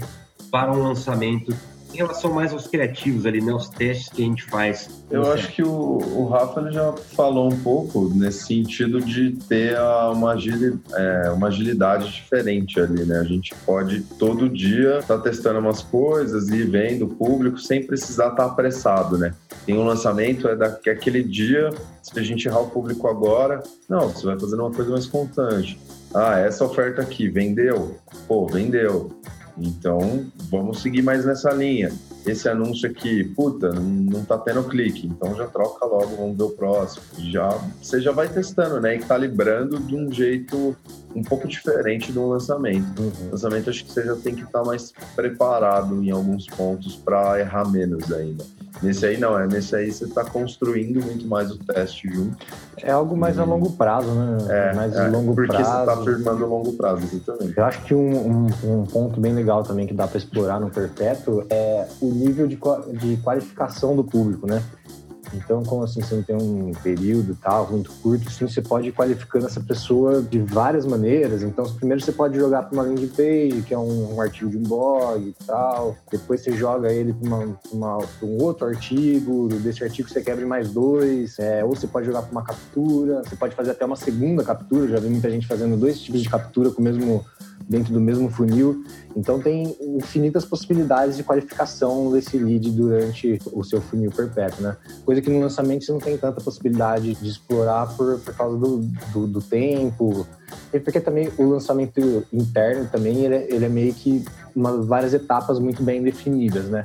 para 0.50 0.72
um 0.72 0.82
lançamento 0.82 1.54
em 1.92 1.96
relação 1.96 2.32
mais 2.32 2.52
aos 2.52 2.66
criativos 2.66 3.26
ali, 3.26 3.40
né? 3.40 3.52
Os 3.52 3.68
testes 3.68 4.08
que 4.08 4.22
a 4.22 4.24
gente 4.24 4.44
faz. 4.44 4.88
Eu 5.10 5.30
acho 5.30 5.52
que 5.52 5.62
o, 5.62 5.68
o 5.68 6.26
Rafa 6.26 6.60
ele 6.60 6.72
já 6.72 6.92
falou 6.92 7.52
um 7.52 7.58
pouco 7.60 8.10
nesse 8.14 8.46
sentido 8.46 9.00
de 9.00 9.32
ter 9.48 9.76
uma, 10.12 10.32
agilidade, 10.32 10.80
é, 10.94 11.30
uma 11.30 11.48
agilidade 11.48 12.10
diferente 12.10 12.80
ali, 12.80 13.04
né? 13.04 13.18
A 13.18 13.24
gente 13.24 13.54
pode 13.66 14.00
todo 14.18 14.48
dia 14.48 14.98
estar 14.98 15.18
tá 15.18 15.22
testando 15.22 15.58
umas 15.58 15.82
coisas 15.82 16.48
e 16.48 16.62
vendo 16.64 17.04
o 17.04 17.08
público 17.08 17.58
sem 17.58 17.86
precisar 17.86 18.28
estar 18.28 18.44
tá 18.44 18.46
apressado, 18.46 19.18
né? 19.18 19.34
Tem 19.66 19.76
um 19.76 19.84
lançamento, 19.84 20.48
é 20.48 20.56
daquele 20.56 21.22
dia, 21.22 21.70
se 22.02 22.18
a 22.18 22.22
gente 22.22 22.48
errar 22.48 22.60
o 22.60 22.70
público 22.70 23.06
agora, 23.06 23.62
não, 23.88 24.08
você 24.08 24.26
vai 24.26 24.38
fazendo 24.38 24.60
uma 24.60 24.72
coisa 24.72 24.90
mais 24.90 25.06
constante. 25.06 25.78
Ah, 26.14 26.38
essa 26.38 26.64
oferta 26.64 27.00
aqui, 27.00 27.28
vendeu? 27.28 27.96
Pô, 28.26 28.46
vendeu 28.46 29.21
então, 29.58 30.26
vamos 30.50 30.80
seguir 30.80 31.02
mais 31.02 31.24
nessa 31.24 31.50
linha. 31.50 31.92
Esse 32.24 32.48
anúncio 32.48 32.88
aqui, 32.88 33.24
puta, 33.24 33.72
não 33.72 34.24
tá 34.24 34.38
tendo 34.38 34.62
clique, 34.64 35.06
então 35.06 35.34
já 35.34 35.46
troca 35.46 35.84
logo, 35.84 36.16
vamos 36.16 36.36
ver 36.36 36.44
o 36.44 36.50
próximo. 36.50 37.02
Já, 37.18 37.48
você 37.80 38.00
já 38.00 38.12
vai 38.12 38.28
testando, 38.28 38.80
né? 38.80 38.96
E 38.96 38.98
calibrando 39.00 39.80
de 39.80 39.96
um 39.96 40.10
jeito 40.12 40.76
um 41.14 41.22
pouco 41.22 41.48
diferente 41.48 42.12
do 42.12 42.26
lançamento. 42.28 43.00
Uhum. 43.00 43.30
lançamento 43.30 43.70
acho 43.70 43.84
que 43.84 43.92
você 43.92 44.04
já 44.04 44.16
tem 44.16 44.34
que 44.34 44.42
estar 44.42 44.60
tá 44.60 44.64
mais 44.64 44.92
preparado 45.14 46.02
em 46.02 46.10
alguns 46.10 46.46
pontos 46.46 46.96
para 46.96 47.40
errar 47.40 47.70
menos 47.70 48.10
ainda. 48.12 48.44
Nesse 48.82 49.06
aí 49.06 49.16
não, 49.18 49.38
é 49.38 49.46
nesse 49.46 49.76
aí 49.76 49.92
você 49.92 50.04
está 50.04 50.24
construindo 50.24 51.04
muito 51.04 51.26
mais 51.26 51.50
o 51.50 51.58
teste 51.58 52.08
junto. 52.08 52.36
É 52.82 52.90
algo 52.90 53.16
mais 53.16 53.38
a 53.38 53.44
longo 53.44 53.70
prazo, 53.72 54.10
né? 54.10 54.38
É, 54.48 54.74
mais 54.74 54.96
é, 54.96 55.06
longo 55.08 55.34
porque 55.34 55.52
prazo. 55.52 55.70
você 55.70 55.78
está 55.80 56.04
firmando 56.04 56.44
a 56.44 56.48
longo 56.48 56.72
prazo, 56.72 57.02
exatamente. 57.04 57.56
Eu 57.56 57.64
acho 57.64 57.84
que 57.84 57.94
um, 57.94 58.46
um, 58.46 58.46
um, 58.64 58.84
ponto 58.84 59.20
bem 59.20 59.32
legal 59.32 59.62
também 59.62 59.86
que 59.86 59.94
dá 59.94 60.08
para 60.08 60.18
explorar 60.18 60.58
no 60.58 60.70
Perpétuo 60.70 61.44
é 61.48 61.86
o 62.00 62.11
nível 62.12 62.46
de, 62.46 62.58
de 62.98 63.16
qualificação 63.22 63.96
do 63.96 64.04
público, 64.04 64.46
né? 64.46 64.62
Então, 65.34 65.62
como 65.62 65.82
assim, 65.82 66.00
você 66.00 66.14
não 66.14 66.22
tem 66.22 66.36
um 66.36 66.72
período 66.82 67.36
tal, 67.40 67.70
muito 67.70 67.90
curto, 68.02 68.30
sim, 68.30 68.46
você 68.46 68.60
pode 68.60 68.88
ir 68.88 68.92
qualificando 68.92 69.46
essa 69.46 69.60
pessoa 69.60 70.20
de 70.22 70.38
várias 70.38 70.84
maneiras. 70.84 71.42
Então, 71.42 71.64
primeiro 71.74 72.02
você 72.02 72.12
pode 72.12 72.38
jogar 72.38 72.62
para 72.64 72.74
uma 72.74 72.82
landing 72.82 73.08
page, 73.08 73.62
que 73.66 73.72
é 73.72 73.78
um, 73.78 74.14
um, 74.14 74.20
artigo 74.20 74.50
de 74.50 74.58
um 74.58 74.62
blog 74.62 75.28
e 75.28 75.44
tal. 75.46 75.96
Depois 76.10 76.42
você 76.42 76.52
joga 76.52 76.92
ele 76.92 77.14
para 77.14 78.26
um 78.26 78.42
outro 78.42 78.66
artigo. 78.66 79.48
Desse 79.48 79.82
artigo 79.82 80.08
você 80.08 80.20
quebra 80.20 80.46
mais 80.46 80.70
dois. 80.70 81.38
É, 81.38 81.64
ou 81.64 81.74
você 81.74 81.86
pode 81.86 82.06
jogar 82.06 82.22
para 82.22 82.32
uma 82.32 82.44
captura. 82.44 83.22
Você 83.24 83.36
pode 83.36 83.54
fazer 83.54 83.70
até 83.70 83.84
uma 83.84 83.96
segunda 83.96 84.44
captura. 84.44 84.88
Já 84.88 84.98
vi 84.98 85.08
muita 85.08 85.30
gente 85.30 85.46
fazendo 85.46 85.76
dois 85.76 86.00
tipos 86.00 86.22
de 86.22 86.28
captura 86.28 86.70
com 86.70 86.80
o 86.80 86.84
mesmo 86.84 87.24
dentro 87.68 87.92
do 87.92 88.00
mesmo 88.00 88.30
funil. 88.30 88.84
Então 89.14 89.40
tem 89.40 89.76
infinitas 89.80 90.44
possibilidades 90.44 91.16
de 91.16 91.22
qualificação 91.22 92.10
desse 92.12 92.38
lead 92.38 92.70
durante 92.70 93.38
o 93.52 93.62
seu 93.62 93.80
funil 93.80 94.10
perpétuo, 94.10 94.62
né? 94.62 94.76
Coisa 95.04 95.20
que 95.20 95.30
no 95.30 95.40
lançamento 95.40 95.84
você 95.84 95.92
não 95.92 96.00
tem 96.00 96.16
tanta 96.16 96.40
possibilidade 96.40 97.14
de 97.14 97.28
explorar 97.28 97.86
por, 97.96 98.18
por 98.20 98.34
causa 98.34 98.58
do, 98.58 98.78
do, 99.12 99.26
do 99.26 99.40
tempo. 99.40 100.26
E 100.72 100.80
porque 100.80 101.00
também 101.00 101.30
o 101.38 101.44
lançamento 101.44 102.26
interno 102.32 102.88
também 102.90 103.24
ele 103.24 103.34
é, 103.34 103.54
ele 103.54 103.64
é 103.64 103.68
meio 103.68 103.92
que 103.94 104.24
uma, 104.54 104.82
várias 104.82 105.14
etapas 105.14 105.58
muito 105.58 105.82
bem 105.82 106.02
definidas, 106.02 106.66
né? 106.68 106.84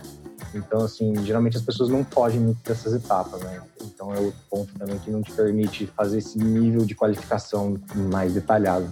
Então, 0.53 0.81
assim, 0.81 1.13
geralmente 1.23 1.57
as 1.57 1.63
pessoas 1.63 1.89
não 1.89 2.03
fogem 2.03 2.39
muito 2.39 2.59
dessas 2.63 2.93
etapas, 2.93 3.41
né? 3.41 3.61
Então 3.83 4.13
é 4.13 4.19
outro 4.19 4.39
ponto 4.49 4.73
também 4.77 4.97
que 4.99 5.11
não 5.11 5.21
te 5.21 5.31
permite 5.31 5.85
fazer 5.87 6.19
esse 6.19 6.37
nível 6.37 6.85
de 6.85 6.95
qualificação 6.95 7.77
mais 7.95 8.33
detalhado. 8.33 8.89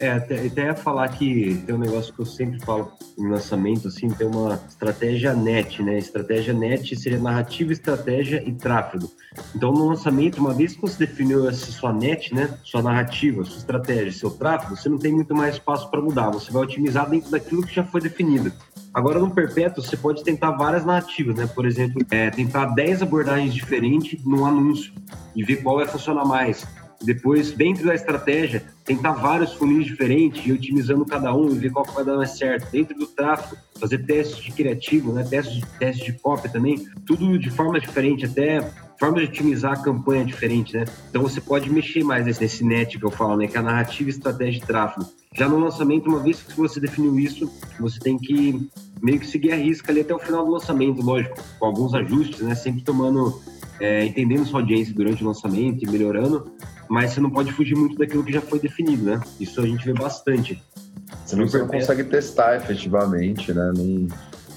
É, 0.00 0.12
até, 0.12 0.46
até 0.46 0.74
falar 0.74 1.08
que 1.08 1.60
tem 1.66 1.74
um 1.74 1.78
negócio 1.78 2.14
que 2.14 2.20
eu 2.20 2.26
sempre 2.26 2.60
falo 2.60 2.92
em 3.18 3.28
lançamento, 3.28 3.88
assim, 3.88 4.08
tem 4.08 4.28
uma 4.28 4.54
estratégia 4.68 5.34
net, 5.34 5.82
né? 5.82 5.98
Estratégia 5.98 6.54
net 6.54 6.94
seria 6.94 7.18
narrativa, 7.18 7.72
estratégia 7.72 8.40
e 8.46 8.52
tráfego. 8.52 9.10
Então, 9.56 9.72
no 9.72 9.88
lançamento, 9.88 10.38
uma 10.38 10.54
vez 10.54 10.74
que 10.74 10.80
você 10.80 11.04
definiu 11.04 11.48
essa 11.48 11.72
sua 11.72 11.92
net, 11.92 12.32
né? 12.32 12.56
Sua 12.62 12.80
narrativa, 12.80 13.42
sua 13.44 13.58
estratégia, 13.58 14.12
seu 14.12 14.30
tráfego, 14.30 14.76
você 14.76 14.88
não 14.88 14.98
tem 14.98 15.12
muito 15.12 15.34
mais 15.34 15.54
espaço 15.54 15.90
para 15.90 16.00
mudar. 16.00 16.30
Você 16.30 16.52
vai 16.52 16.62
otimizar 16.62 17.10
dentro 17.10 17.32
daquilo 17.32 17.66
que 17.66 17.74
já 17.74 17.82
foi 17.82 18.00
definido. 18.00 18.52
Agora, 18.94 19.18
no 19.18 19.30
perpétuo, 19.30 19.82
você 19.82 19.96
pode 19.96 20.22
tentar 20.22 20.52
várias 20.52 20.84
narrativas, 20.84 21.34
né? 21.34 21.48
Por 21.48 21.66
exemplo, 21.66 22.00
é, 22.10 22.30
tentar 22.30 22.66
10 22.66 23.02
abordagens 23.02 23.52
diferentes 23.52 24.24
num 24.24 24.46
anúncio 24.46 24.92
e 25.34 25.42
ver 25.42 25.56
qual 25.56 25.76
vai 25.76 25.86
funcionar 25.86 26.24
mais. 26.24 26.64
Depois, 27.02 27.52
dentro 27.52 27.86
da 27.86 27.94
estratégia, 27.94 28.64
tentar 28.84 29.12
vários 29.12 29.52
funis 29.54 29.86
diferentes 29.86 30.44
e 30.44 30.52
otimizando 30.52 31.04
cada 31.04 31.34
um 31.34 31.50
e 31.50 31.58
ver 31.58 31.70
qual 31.70 31.84
que 31.84 31.94
vai 31.94 32.04
dar 32.04 32.16
mais 32.16 32.36
certo. 32.36 32.70
Dentro 32.70 32.98
do 32.98 33.06
tráfego, 33.06 33.56
fazer 33.78 33.98
testes 34.04 34.42
de 34.42 34.50
criativo, 34.50 35.12
né? 35.12 35.22
testes, 35.22 35.56
de, 35.56 35.66
testes 35.78 36.04
de 36.04 36.18
também, 36.52 36.86
tudo 37.06 37.38
de 37.38 37.50
forma 37.50 37.78
diferente, 37.78 38.24
até 38.24 38.68
forma 38.98 39.20
de 39.20 39.26
otimizar 39.26 39.72
a 39.72 39.82
campanha 39.82 40.24
diferente, 40.24 40.76
né? 40.76 40.84
Então 41.08 41.22
você 41.22 41.40
pode 41.40 41.70
mexer 41.70 42.02
mais 42.02 42.26
nesse 42.38 42.64
net 42.64 42.98
que 42.98 43.04
eu 43.04 43.10
falo, 43.10 43.36
né? 43.36 43.46
Que 43.46 43.56
é 43.56 43.60
a 43.60 43.62
narrativa, 43.62 44.10
estratégia 44.10 44.60
de 44.60 44.66
tráfego. 44.66 45.06
Já 45.32 45.48
no 45.48 45.58
lançamento, 45.58 46.08
uma 46.08 46.18
vez 46.18 46.42
que 46.42 46.56
você 46.56 46.80
definiu 46.80 47.18
isso, 47.18 47.50
você 47.78 48.00
tem 48.00 48.18
que 48.18 48.68
meio 49.00 49.20
que 49.20 49.26
seguir 49.26 49.52
a 49.52 49.56
risca 49.56 49.92
ali 49.92 50.00
até 50.00 50.12
o 50.12 50.18
final 50.18 50.44
do 50.44 50.50
lançamento, 50.50 51.00
lógico, 51.00 51.36
com 51.58 51.66
alguns 51.66 51.94
ajustes, 51.94 52.40
né? 52.40 52.56
Sempre 52.56 52.82
tomando, 52.82 53.40
é, 53.78 54.04
entendendo 54.04 54.44
sua 54.44 54.60
audiência 54.60 54.92
durante 54.92 55.22
o 55.22 55.26
lançamento 55.28 55.84
e 55.84 55.88
melhorando, 55.88 56.50
mas 56.88 57.12
você 57.12 57.20
não 57.20 57.30
pode 57.30 57.52
fugir 57.52 57.76
muito 57.76 57.96
daquilo 57.96 58.24
que 58.24 58.32
já 58.32 58.40
foi 58.40 58.58
definido, 58.58 59.04
né? 59.04 59.20
Isso 59.38 59.60
a 59.60 59.66
gente 59.66 59.84
vê 59.84 59.92
bastante. 59.92 60.62
Você 61.24 61.36
não, 61.36 61.46
você 61.46 61.58
não 61.58 61.68
consegue 61.68 62.04
testar 62.04 62.56
efetivamente, 62.56 63.52
né? 63.52 63.72
Não, 63.76 64.08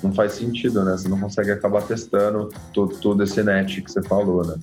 não 0.03 0.13
faz 0.13 0.33
sentido, 0.33 0.83
né? 0.83 0.93
Você 0.93 1.07
não 1.07 1.19
consegue 1.19 1.51
acabar 1.51 1.81
testando 1.83 2.49
todo, 2.73 2.95
todo 2.97 3.23
esse 3.23 3.43
net 3.43 3.81
que 3.81 3.91
você 3.91 4.01
falou, 4.01 4.45
né? 4.45 4.55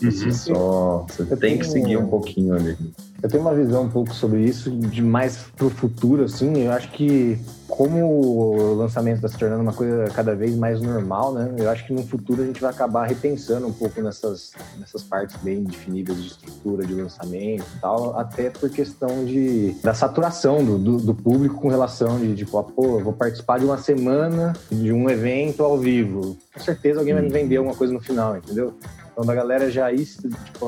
Você 0.00 0.26
uhum. 0.26 0.32
só 0.32 1.06
você 1.08 1.24
tem 1.26 1.38
tenho, 1.38 1.58
que 1.58 1.66
seguir 1.66 1.96
um 1.98 2.06
pouquinho 2.06 2.54
ali. 2.54 2.76
Eu 3.22 3.28
tenho 3.28 3.42
uma 3.42 3.54
visão 3.54 3.84
um 3.84 3.90
pouco 3.90 4.14
sobre 4.14 4.42
isso, 4.42 4.70
de 4.70 5.02
mais 5.02 5.38
pro 5.56 5.68
futuro, 5.68 6.24
assim. 6.24 6.64
Eu 6.64 6.72
acho 6.72 6.90
que 6.90 7.38
como 7.68 8.04
o 8.04 8.74
lançamento 8.74 9.16
está 9.16 9.28
se 9.28 9.38
tornando 9.38 9.62
uma 9.62 9.72
coisa 9.72 10.10
cada 10.14 10.34
vez 10.34 10.56
mais 10.56 10.80
normal, 10.80 11.32
né? 11.32 11.54
Eu 11.56 11.70
acho 11.70 11.86
que 11.86 11.92
no 11.92 12.02
futuro 12.02 12.42
a 12.42 12.46
gente 12.46 12.60
vai 12.60 12.70
acabar 12.70 13.06
repensando 13.06 13.66
um 13.66 13.72
pouco 13.72 14.02
nessas, 14.02 14.52
nessas 14.78 15.02
partes 15.02 15.36
bem 15.42 15.62
definidas 15.62 16.16
de 16.16 16.26
estrutura 16.26 16.84
de 16.84 16.94
lançamento 16.94 17.64
e 17.76 17.80
tal, 17.80 18.18
até 18.18 18.50
por 18.50 18.68
questão 18.70 19.24
de, 19.24 19.72
da 19.82 19.94
saturação 19.94 20.64
do, 20.64 20.78
do, 20.78 20.96
do 20.98 21.14
público 21.14 21.60
com 21.60 21.68
relação 21.68 22.18
de, 22.18 22.34
tipo, 22.34 22.58
ah, 22.58 22.64
pô, 22.64 22.98
vou 22.98 23.12
participar 23.12 23.58
de 23.58 23.64
uma 23.64 23.78
semana 23.78 24.52
de 24.70 24.92
um 24.92 25.08
evento 25.08 25.62
ao 25.62 25.78
vivo. 25.78 26.36
Com 26.52 26.60
certeza 26.60 26.98
alguém 26.98 27.14
vai 27.14 27.22
me 27.22 27.30
vender 27.30 27.56
alguma 27.56 27.76
coisa 27.76 27.92
no 27.92 28.00
final, 28.00 28.36
entendeu? 28.36 28.74
Então, 29.20 29.26
da 29.26 29.34
galera 29.34 29.70
já 29.70 29.92
ir, 29.92 30.06
tipo, 30.06 30.66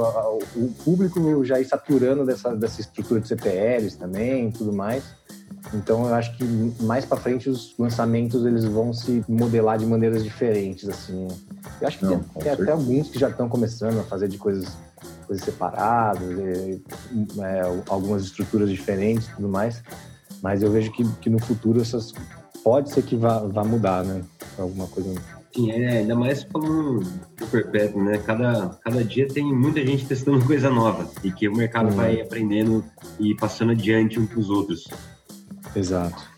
o 0.56 0.68
público 0.84 1.42
já 1.42 1.58
ir 1.58 1.64
saturando 1.64 2.26
dessa, 2.26 2.54
dessa 2.54 2.82
estrutura 2.82 3.18
de 3.18 3.28
CPLs 3.28 3.96
também 3.96 4.48
e 4.48 4.52
tudo 4.52 4.74
mais. 4.74 5.02
Então, 5.72 6.06
eu 6.06 6.14
acho 6.14 6.36
que 6.36 6.44
mais 6.82 7.06
para 7.06 7.16
frente 7.16 7.48
os 7.48 7.74
lançamentos 7.78 8.44
eles 8.44 8.64
vão 8.64 8.92
se 8.92 9.24
modelar 9.26 9.78
de 9.78 9.86
maneiras 9.86 10.22
diferentes, 10.22 10.86
assim. 10.86 11.28
Eu 11.80 11.88
acho 11.88 11.98
que 11.98 12.04
Não, 12.04 12.18
tem, 12.18 12.42
tem 12.42 12.52
até 12.52 12.72
alguns 12.72 13.08
que 13.08 13.18
já 13.18 13.30
estão 13.30 13.48
começando 13.48 13.98
a 14.00 14.02
fazer 14.02 14.28
de 14.28 14.36
coisas, 14.36 14.68
coisas 15.26 15.42
separadas, 15.42 16.20
e, 16.30 16.82
é, 17.40 17.62
algumas 17.88 18.24
estruturas 18.24 18.68
diferentes 18.68 19.28
e 19.28 19.34
tudo 19.36 19.48
mais. 19.48 19.82
Mas 20.42 20.62
eu 20.62 20.70
vejo 20.70 20.92
que, 20.92 21.08
que 21.22 21.30
no 21.30 21.38
futuro 21.38 21.80
essas 21.80 22.12
pode 22.62 22.90
ser 22.90 23.02
que 23.02 23.16
vá, 23.16 23.38
vá 23.38 23.64
mudar, 23.64 24.04
né? 24.04 24.22
Alguma 24.58 24.86
coisa 24.88 25.14
Sim, 25.54 25.70
é, 25.70 25.98
ainda 25.98 26.14
mais 26.14 26.42
falando 26.44 27.00
do 27.00 27.46
perpétuo, 27.46 28.02
né? 28.02 28.18
Cada, 28.18 28.70
cada 28.82 29.04
dia 29.04 29.28
tem 29.28 29.44
muita 29.44 29.84
gente 29.84 30.06
testando 30.06 30.44
coisa 30.46 30.70
nova 30.70 31.10
e 31.22 31.30
que 31.30 31.46
o 31.48 31.54
mercado 31.54 31.90
uhum. 31.90 31.96
vai 31.96 32.20
aprendendo 32.20 32.82
e 33.20 33.34
passando 33.34 33.72
adiante 33.72 34.18
um 34.18 34.26
para 34.26 34.38
os 34.38 34.48
outros. 34.48 34.88
Exato. 35.76 36.30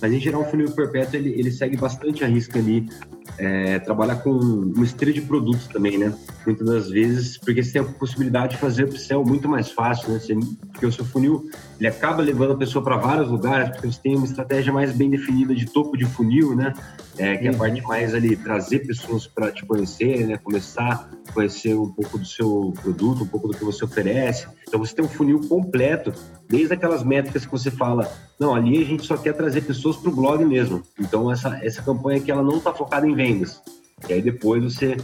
Mas 0.00 0.12
em 0.12 0.20
geral 0.20 0.42
o 0.42 0.44
funil 0.44 0.70
perpétuo 0.70 1.16
ele, 1.16 1.30
ele 1.38 1.50
segue 1.50 1.76
bastante 1.76 2.24
a 2.24 2.26
risca 2.26 2.58
ali 2.58 2.88
é, 3.38 3.78
trabalhar 3.78 4.16
com 4.16 4.30
uma 4.30 4.84
esteira 4.84 5.12
de 5.12 5.20
produtos 5.20 5.66
também, 5.66 5.98
né? 5.98 6.14
Muitas 6.46 6.66
das 6.66 6.90
vezes, 6.90 7.38
porque 7.38 7.62
você 7.62 7.72
tem 7.72 7.82
a 7.82 7.84
possibilidade 7.84 8.54
de 8.54 8.58
fazer 8.58 8.84
upsell 8.84 9.24
muito 9.24 9.48
mais 9.48 9.70
fácil, 9.70 10.12
né? 10.12 10.18
Você, 10.18 10.34
porque 10.72 10.86
o 10.86 10.92
seu 10.92 11.04
funil, 11.04 11.48
ele 11.78 11.88
acaba 11.88 12.22
levando 12.22 12.52
a 12.52 12.56
pessoa 12.56 12.82
para 12.82 12.96
vários 12.96 13.28
lugares, 13.28 13.70
porque 13.70 13.90
você 13.90 14.00
tem 14.00 14.16
uma 14.16 14.26
estratégia 14.26 14.72
mais 14.72 14.92
bem 14.92 15.10
definida 15.10 15.54
de 15.54 15.66
topo 15.66 15.96
de 15.96 16.04
funil, 16.04 16.54
né? 16.54 16.72
É, 17.16 17.36
que 17.36 17.46
é 17.46 17.50
a 17.50 17.56
parte 17.56 17.80
mais 17.82 18.14
ali, 18.14 18.36
trazer 18.36 18.80
pessoas 18.80 19.26
para 19.26 19.50
te 19.50 19.64
conhecer, 19.64 20.26
né? 20.26 20.36
Começar 20.36 21.08
a 21.28 21.32
conhecer 21.32 21.74
um 21.74 21.90
pouco 21.90 22.18
do 22.18 22.26
seu 22.26 22.72
produto, 22.82 23.24
um 23.24 23.26
pouco 23.26 23.48
do 23.48 23.56
que 23.56 23.64
você 23.64 23.84
oferece. 23.84 24.46
Então, 24.68 24.78
você 24.78 24.94
tem 24.94 25.04
um 25.04 25.08
funil 25.08 25.40
completo, 25.48 26.12
desde 26.48 26.74
aquelas 26.74 27.02
métricas 27.04 27.44
que 27.44 27.52
você 27.52 27.70
fala, 27.70 28.10
não, 28.44 28.54
ali 28.54 28.82
a 28.82 28.84
gente 28.84 29.06
só 29.06 29.16
quer 29.16 29.32
trazer 29.32 29.62
pessoas 29.62 29.96
para 29.96 30.10
o 30.10 30.14
blog 30.14 30.44
mesmo. 30.44 30.82
Então, 31.00 31.32
essa, 31.32 31.58
essa 31.64 31.80
campanha 31.80 32.18
aqui, 32.20 32.30
ela 32.30 32.42
não 32.42 32.58
está 32.58 32.74
focada 32.74 33.08
em 33.08 33.14
vendas. 33.14 33.60
E 34.06 34.12
aí 34.12 34.20
depois 34.20 34.62
você 34.62 34.96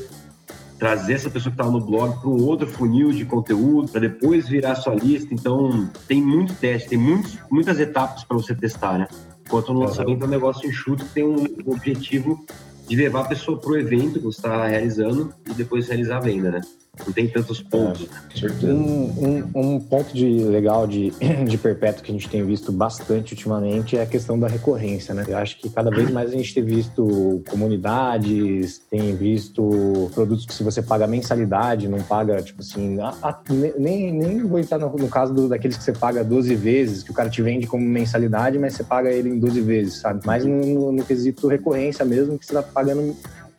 trazer 0.78 1.14
essa 1.14 1.30
pessoa 1.30 1.54
que 1.54 1.60
está 1.60 1.70
no 1.70 1.80
blog 1.80 2.20
para 2.20 2.28
um 2.28 2.44
outro 2.44 2.66
funil 2.66 3.12
de 3.12 3.24
conteúdo, 3.24 3.90
para 3.90 4.02
depois 4.02 4.46
virar 4.46 4.74
sua 4.74 4.94
lista. 4.94 5.32
Então, 5.32 5.90
tem 6.06 6.22
muito 6.22 6.54
teste, 6.54 6.90
tem 6.90 6.98
muitos, 6.98 7.38
muitas 7.50 7.80
etapas 7.80 8.24
para 8.24 8.36
você 8.36 8.54
testar, 8.54 8.98
né? 8.98 9.08
Enquanto 9.46 9.72
no 9.72 9.80
lançamento 9.80 10.22
é 10.22 10.26
um 10.26 10.30
negócio 10.30 10.68
enxuto 10.68 11.04
que 11.06 11.14
tem 11.14 11.24
um 11.24 11.44
objetivo 11.66 12.44
de 12.86 12.96
levar 12.96 13.22
a 13.22 13.28
pessoa 13.28 13.58
para 13.58 13.70
o 13.70 13.78
evento 13.78 14.18
que 14.18 14.24
você 14.24 14.38
está 14.38 14.66
realizando 14.66 15.32
e 15.48 15.54
depois 15.54 15.88
realizar 15.88 16.18
a 16.18 16.20
venda, 16.20 16.50
né? 16.50 16.60
Não 17.06 17.12
tem 17.12 17.28
tantos 17.28 17.62
pontos. 17.62 18.06
É, 18.42 18.66
um, 18.66 18.72
um, 18.74 19.74
um, 19.74 19.80
ponto 19.80 20.14
de 20.14 20.26
legal 20.44 20.86
de, 20.86 21.12
de 21.46 21.58
perpétuo 21.58 22.02
que 22.02 22.10
a 22.10 22.14
gente 22.14 22.28
tem 22.28 22.44
visto 22.44 22.72
bastante 22.72 23.32
ultimamente 23.34 23.96
é 23.96 24.02
a 24.02 24.06
questão 24.06 24.38
da 24.38 24.48
recorrência, 24.48 25.14
né? 25.14 25.24
Eu 25.28 25.38
acho 25.38 25.58
que 25.58 25.68
cada 25.68 25.90
vez 25.90 26.10
mais 26.10 26.30
a 26.30 26.36
gente 26.36 26.54
tem 26.54 26.64
visto 26.64 27.42
comunidades, 27.48 28.80
tem 28.90 29.14
visto 29.14 30.10
produtos 30.14 30.46
que 30.46 30.54
se 30.54 30.62
você 30.62 30.82
paga 30.82 31.06
mensalidade, 31.06 31.88
não 31.88 32.00
paga, 32.02 32.40
tipo 32.42 32.60
assim, 32.60 33.00
a, 33.00 33.14
a, 33.22 33.40
nem, 33.78 34.12
nem 34.12 34.46
vou 34.46 34.58
entrar 34.58 34.78
no, 34.78 34.90
no 34.96 35.08
caso 35.08 35.32
do, 35.32 35.48
daqueles 35.48 35.76
que 35.76 35.84
você 35.84 35.92
paga 35.92 36.24
12 36.24 36.54
vezes, 36.54 37.02
que 37.02 37.10
o 37.10 37.14
cara 37.14 37.28
te 37.28 37.42
vende 37.42 37.66
como 37.66 37.84
mensalidade, 37.84 38.58
mas 38.58 38.74
você 38.74 38.84
paga 38.84 39.10
ele 39.10 39.28
em 39.28 39.38
12 39.38 39.60
vezes, 39.60 39.94
sabe? 40.00 40.26
Mais 40.26 40.44
no, 40.44 40.64
no, 40.64 40.92
no 40.92 41.04
quesito 41.04 41.48
recorrência 41.48 42.04
mesmo, 42.04 42.38
que 42.38 42.46
você 42.46 42.52
tá 42.52 42.62
pagando 42.62 43.16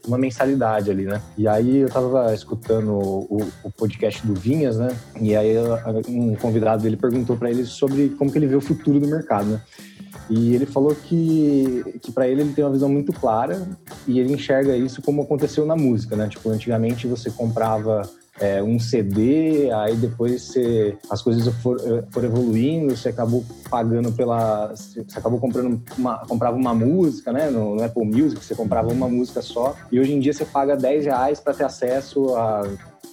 uma 0.07 0.17
mensalidade 0.17 0.89
ali, 0.89 1.05
né? 1.05 1.21
E 1.37 1.47
aí 1.47 1.77
eu 1.77 1.89
tava 1.89 2.33
escutando 2.33 2.91
o, 2.93 3.47
o 3.63 3.71
podcast 3.71 4.25
do 4.25 4.33
Vinhas, 4.33 4.77
né? 4.77 4.95
E 5.19 5.35
aí 5.35 5.55
um 6.07 6.35
convidado 6.35 6.83
dele 6.83 6.97
perguntou 6.97 7.37
para 7.37 7.49
ele 7.49 7.65
sobre 7.65 8.09
como 8.09 8.31
que 8.31 8.37
ele 8.37 8.47
vê 8.47 8.55
o 8.55 8.61
futuro 8.61 8.99
do 8.99 9.07
mercado, 9.07 9.45
né? 9.45 9.61
E 10.29 10.55
ele 10.55 10.65
falou 10.65 10.95
que, 10.95 11.83
que 12.01 12.11
para 12.11 12.27
ele 12.27 12.41
ele 12.41 12.53
tem 12.53 12.63
uma 12.63 12.71
visão 12.71 12.89
muito 12.89 13.11
clara 13.11 13.67
e 14.07 14.19
ele 14.19 14.33
enxerga 14.33 14.75
isso 14.75 15.01
como 15.01 15.21
aconteceu 15.21 15.65
na 15.65 15.75
música, 15.75 16.15
né? 16.15 16.27
Tipo, 16.27 16.49
antigamente 16.49 17.07
você 17.07 17.29
comprava 17.29 18.09
é, 18.41 18.61
um 18.61 18.79
CD, 18.79 19.71
aí 19.71 19.95
depois 19.95 20.41
você, 20.41 20.97
as 21.09 21.21
coisas 21.21 21.47
foram 21.61 22.03
for 22.09 22.23
evoluindo, 22.23 22.97
você 22.97 23.09
acabou 23.09 23.45
pagando 23.69 24.11
pela. 24.11 24.69
Você 24.69 25.05
acabou 25.15 25.39
comprando 25.39 25.79
uma, 25.95 26.17
comprava 26.25 26.57
uma 26.57 26.73
música, 26.73 27.31
né? 27.31 27.51
No, 27.51 27.75
no, 27.75 27.83
Apple 27.83 28.03
Music, 28.03 28.43
você 28.43 28.55
comprava 28.55 28.91
uma 28.91 29.07
música 29.07 29.41
só, 29.43 29.75
e 29.91 29.99
hoje 29.99 30.13
em 30.13 30.19
dia 30.19 30.33
você 30.33 30.43
paga 30.43 30.75
10 30.75 31.05
reais 31.05 31.39
para 31.39 31.53
ter 31.53 31.65
acesso 31.65 32.35
a 32.35 32.63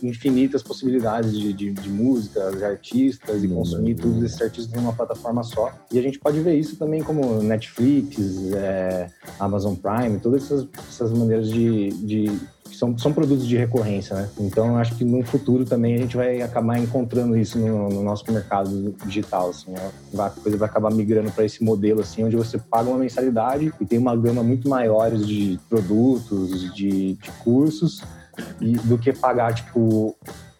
infinitas 0.02 0.62
possibilidades 0.62 1.38
de, 1.38 1.52
de, 1.52 1.72
de 1.72 1.88
música, 1.88 2.50
de 2.50 2.64
artistas 2.64 3.42
e 3.42 3.48
consumir 3.48 3.94
todos 3.96 4.22
esses 4.22 4.40
artistas 4.40 4.74
em 4.74 4.82
uma 4.82 4.92
plataforma 4.92 5.42
só. 5.42 5.72
E 5.92 5.98
a 5.98 6.02
gente 6.02 6.18
pode 6.18 6.40
ver 6.40 6.54
isso 6.54 6.76
também 6.76 7.02
como 7.02 7.42
Netflix, 7.42 8.18
é, 8.54 9.10
Amazon 9.38 9.74
Prime, 9.74 10.18
todas 10.20 10.44
essas, 10.44 10.66
essas 10.88 11.12
maneiras 11.12 11.48
de, 11.48 11.90
de 11.90 12.38
são, 12.78 12.96
são 12.96 13.12
produtos 13.12 13.46
de 13.46 13.56
recorrência, 13.56 14.14
né? 14.14 14.28
Então, 14.38 14.76
acho 14.76 14.94
que 14.94 15.04
no 15.04 15.24
futuro 15.24 15.64
também 15.64 15.96
a 15.96 15.98
gente 15.98 16.16
vai 16.16 16.40
acabar 16.40 16.78
encontrando 16.78 17.36
isso 17.36 17.58
no, 17.58 17.88
no 17.88 18.02
nosso 18.02 18.30
mercado 18.30 18.94
digital, 19.04 19.50
assim, 19.50 19.72
né? 19.72 19.90
a 20.16 20.30
coisa 20.30 20.56
vai 20.56 20.68
acabar 20.68 20.92
migrando 20.92 21.30
para 21.32 21.44
esse 21.44 21.62
modelo, 21.64 22.00
assim, 22.00 22.24
onde 22.24 22.36
você 22.36 22.56
paga 22.56 22.88
uma 22.88 22.98
mensalidade 22.98 23.72
e 23.80 23.84
tem 23.84 23.98
uma 23.98 24.14
gama 24.14 24.42
muito 24.44 24.68
maior 24.68 25.10
de 25.10 25.58
produtos, 25.68 26.72
de, 26.74 27.14
de 27.14 27.30
cursos, 27.42 28.02
e, 28.60 28.72
do 28.72 28.98
que 28.98 29.12
pagar, 29.12 29.54
tipo, 29.54 30.16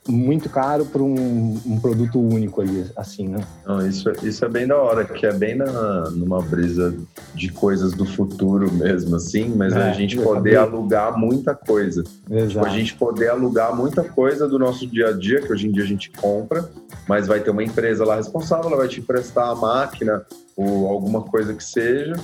muito 0.09 0.49
caro 0.49 0.87
por 0.87 1.03
um, 1.03 1.61
um, 1.67 1.79
produto 1.79 2.19
único 2.19 2.61
ali, 2.61 2.87
assim, 2.97 3.29
né? 3.29 3.41
Não, 3.67 3.87
isso, 3.87 4.11
isso 4.23 4.45
é 4.45 4.49
bem 4.49 4.67
da 4.67 4.77
hora, 4.77 5.05
que 5.05 5.27
é 5.27 5.33
bem 5.33 5.55
na, 5.55 6.11
numa 6.11 6.41
brisa 6.41 6.95
de 7.35 7.53
coisas 7.53 7.93
do 7.93 8.07
futuro 8.07 8.73
mesmo, 8.73 9.17
assim, 9.17 9.55
mas 9.55 9.75
é, 9.75 9.91
a 9.91 9.93
gente 9.93 10.17
poder 10.17 10.57
acabei... 10.57 10.79
alugar 10.79 11.19
muita 11.19 11.55
coisa. 11.55 12.03
Tipo, 12.03 12.65
a 12.65 12.69
gente 12.71 12.95
poder 12.95 13.29
alugar 13.29 13.77
muita 13.77 14.03
coisa 14.03 14.49
do 14.49 14.59
nosso 14.59 14.87
dia 14.87 15.09
a 15.09 15.13
dia, 15.13 15.43
que 15.43 15.53
hoje 15.53 15.69
em 15.69 15.73
dia 15.73 15.85
a 15.85 15.87
gente 15.87 16.11
compra, 16.11 16.69
mas 17.07 17.27
vai 17.27 17.41
ter 17.41 17.51
uma 17.51 17.63
empresa 17.63 18.05
lá 18.05 18.17
responsável, 18.17 18.67
ela 18.67 18.77
vai 18.79 18.89
te 18.89 19.01
emprestar 19.01 19.51
a 19.51 19.55
máquina 19.55 20.25
ou 20.57 20.89
alguma 20.89 21.23
coisa 21.23 21.55
que 21.55 21.63
seja, 21.63 22.15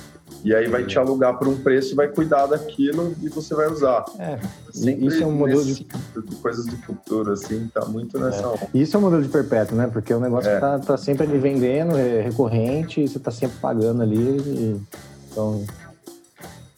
e 0.43 0.55
aí 0.55 0.69
vai 0.69 0.85
te 0.85 0.99
alugar 0.99 1.39
por 1.39 1.49
um 1.49 1.57
preço, 1.57 1.95
vai 1.95 2.09
cuidar 2.09 2.47
daquilo 2.47 3.15
e 3.23 3.29
você 3.29 3.55
vai 3.55 3.69
usar. 3.69 4.05
É, 4.19 4.39
isso 4.75 5.23
é 5.23 5.27
um 5.27 5.33
modelo 5.33 5.65
de... 5.65 5.75
de... 5.75 6.37
coisas 6.43 6.67
do 6.67 6.77
futuro, 6.79 7.33
assim, 7.33 7.71
tá 7.73 7.85
muito 7.87 8.19
nessa 8.19 8.47
é. 8.47 8.69
Isso 8.75 8.97
é 8.97 8.99
um 8.99 9.03
modelo 9.03 9.23
de 9.23 9.29
perpétuo, 9.29 9.77
né? 9.77 9.89
Porque 9.93 10.13
é 10.13 10.17
um 10.17 10.21
negócio 10.21 10.51
é. 10.51 10.55
que 10.55 10.61
tá, 10.61 10.79
tá 10.79 10.97
sempre 10.97 11.25
ali 11.25 11.39
vendendo, 11.39 11.97
é 11.97 12.21
recorrente, 12.23 13.01
e 13.01 13.09
você 13.09 13.19
tá 13.19 13.31
sempre 13.31 13.57
pagando 13.59 14.03
ali. 14.03 14.17
E... 14.19 14.81
Então, 15.31 15.65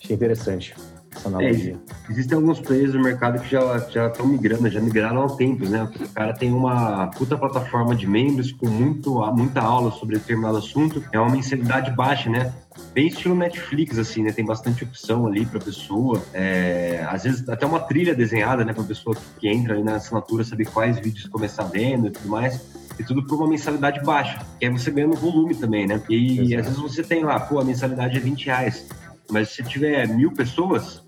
achei 0.02 0.16
interessante 0.16 0.74
essa 1.14 1.28
analogia. 1.28 1.74
É, 1.74 1.95
existem 2.08 2.36
alguns 2.36 2.60
players 2.60 2.92
do 2.92 3.00
mercado 3.00 3.40
que 3.40 3.50
já 3.50 3.78
já 3.90 4.06
estão 4.06 4.26
migrando, 4.26 4.68
já 4.70 4.80
migraram 4.80 5.24
há 5.24 5.36
tempos, 5.36 5.68
né? 5.70 5.88
O 6.00 6.08
cara 6.08 6.32
tem 6.32 6.52
uma 6.52 7.08
puta 7.08 7.36
plataforma 7.36 7.94
de 7.94 8.06
membros 8.06 8.52
com 8.52 8.68
muito, 8.68 9.20
muita 9.32 9.60
aula 9.60 9.90
sobre 9.90 10.18
determinado 10.18 10.58
assunto, 10.58 11.02
é 11.12 11.18
uma 11.18 11.30
mensalidade 11.30 11.90
baixa, 11.90 12.30
né? 12.30 12.52
bem 12.92 13.08
estilo 13.08 13.34
Netflix, 13.34 13.98
assim, 13.98 14.22
né? 14.22 14.32
Tem 14.32 14.44
bastante 14.44 14.84
opção 14.84 15.26
ali 15.26 15.44
para 15.44 15.60
pessoa. 15.60 16.22
É, 16.32 17.04
às 17.08 17.24
vezes 17.24 17.48
até 17.48 17.66
uma 17.66 17.80
trilha 17.80 18.14
desenhada, 18.14 18.64
né? 18.64 18.72
Para 18.72 18.84
pessoa 18.84 19.16
que 19.38 19.48
entra 19.48 19.74
ali 19.74 19.82
na 19.82 19.96
assinatura 19.96 20.44
saber 20.44 20.66
quais 20.66 20.98
vídeos 20.98 21.26
começar 21.26 21.64
vendo 21.64 22.08
e 22.08 22.10
tudo 22.10 22.28
mais. 22.28 22.60
E 22.98 23.04
tudo 23.04 23.26
por 23.26 23.36
uma 23.36 23.48
mensalidade 23.48 24.00
baixa, 24.02 24.38
que 24.58 24.64
é 24.64 24.70
você 24.70 24.90
ganhando 24.90 25.16
volume 25.16 25.54
também, 25.54 25.86
né? 25.86 26.00
E 26.08 26.40
Exato. 26.40 26.60
às 26.60 26.66
vezes 26.66 26.78
você 26.78 27.02
tem 27.02 27.24
lá, 27.24 27.38
pô, 27.38 27.60
a 27.60 27.64
mensalidade 27.64 28.16
é 28.16 28.20
20 28.20 28.46
reais. 28.46 28.86
Mas 29.30 29.50
se 29.50 29.62
tiver 29.62 30.08
mil 30.08 30.32
pessoas 30.32 31.02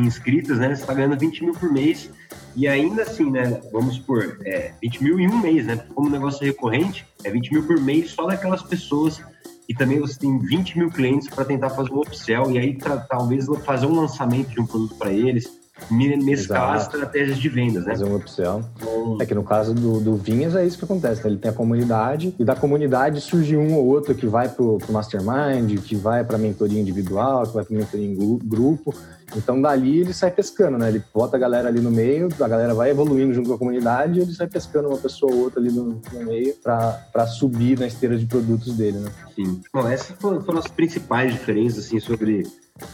inscritas, 0.00 0.58
né? 0.58 0.74
Você 0.74 0.84
tá 0.84 0.94
ganhando 0.94 1.18
20 1.18 1.44
mil 1.44 1.54
por 1.54 1.72
mês. 1.72 2.10
E 2.54 2.68
ainda 2.68 3.02
assim, 3.02 3.30
né? 3.30 3.60
Vamos 3.72 3.96
supor, 3.96 4.38
é, 4.44 4.72
20 4.82 5.02
mil 5.02 5.20
em 5.20 5.28
um 5.28 5.38
mês, 5.38 5.66
né? 5.66 5.76
Como 5.94 6.10
negócio 6.10 6.44
recorrente, 6.44 7.06
é 7.24 7.30
20 7.30 7.52
mil 7.52 7.66
por 7.66 7.80
mês 7.80 8.10
só 8.10 8.26
daquelas 8.26 8.62
pessoas 8.62 9.22
e 9.68 9.74
também 9.74 9.98
você 9.98 10.18
tem 10.18 10.38
20 10.38 10.78
mil 10.78 10.90
clientes 10.90 11.28
para 11.28 11.44
tentar 11.44 11.70
fazer 11.70 11.92
um 11.92 12.00
upsell 12.00 12.50
e 12.50 12.58
aí 12.58 12.76
talvez 13.08 13.46
fazer 13.64 13.86
um 13.86 13.94
lançamento 13.94 14.48
de 14.48 14.60
um 14.60 14.66
produto 14.66 14.94
para 14.96 15.12
eles, 15.12 15.61
mesclar 15.90 16.74
as 16.74 16.82
estratégias 16.82 17.38
de 17.38 17.48
vendas, 17.48 17.84
né? 17.84 17.92
Fazer 17.92 18.04
um 18.04 18.16
upsell. 18.16 18.64
Então, 18.76 19.18
é 19.20 19.26
que 19.26 19.34
no 19.34 19.44
caso 19.44 19.74
do, 19.74 20.00
do 20.00 20.16
Vinhas 20.16 20.54
é 20.54 20.64
isso 20.64 20.78
que 20.78 20.84
acontece, 20.84 21.22
né? 21.22 21.30
Ele 21.30 21.38
tem 21.38 21.50
a 21.50 21.54
comunidade 21.54 22.34
e 22.38 22.44
da 22.44 22.54
comunidade 22.54 23.20
surge 23.20 23.56
um 23.56 23.74
ou 23.74 23.86
outro 23.86 24.14
que 24.14 24.26
vai 24.26 24.48
pro, 24.48 24.78
pro 24.78 24.92
mastermind, 24.92 25.78
que 25.80 25.96
vai 25.96 26.24
para 26.24 26.38
mentoria 26.38 26.80
individual, 26.80 27.46
que 27.46 27.54
vai 27.54 27.64
para 27.64 27.76
mentoria 27.76 28.06
em 28.06 28.38
grupo. 28.44 28.94
Então 29.36 29.60
dali 29.60 30.00
ele 30.00 30.12
sai 30.12 30.30
pescando, 30.30 30.78
né? 30.78 30.88
Ele 30.88 31.02
bota 31.12 31.36
a 31.36 31.40
galera 31.40 31.68
ali 31.68 31.80
no 31.80 31.90
meio, 31.90 32.28
a 32.40 32.48
galera 32.48 32.74
vai 32.74 32.90
evoluindo 32.90 33.32
junto 33.32 33.48
com 33.48 33.54
a 33.54 33.58
comunidade 33.58 34.18
e 34.18 34.22
ele 34.22 34.32
sai 34.32 34.46
pescando 34.46 34.88
uma 34.88 34.98
pessoa 34.98 35.32
ou 35.32 35.40
outra 35.40 35.60
ali 35.60 35.72
no, 35.72 36.00
no 36.12 36.24
meio 36.24 36.54
para 36.62 37.26
subir 37.26 37.78
na 37.78 37.86
esteira 37.86 38.18
de 38.18 38.26
produtos 38.26 38.74
dele, 38.74 38.98
né? 38.98 39.10
Sim. 39.34 39.60
Bom, 39.72 39.88
essas 39.88 40.16
foram, 40.18 40.40
foram 40.42 40.58
as 40.58 40.68
principais 40.68 41.32
diferenças 41.32 41.86
assim 41.86 41.98
sobre 41.98 42.46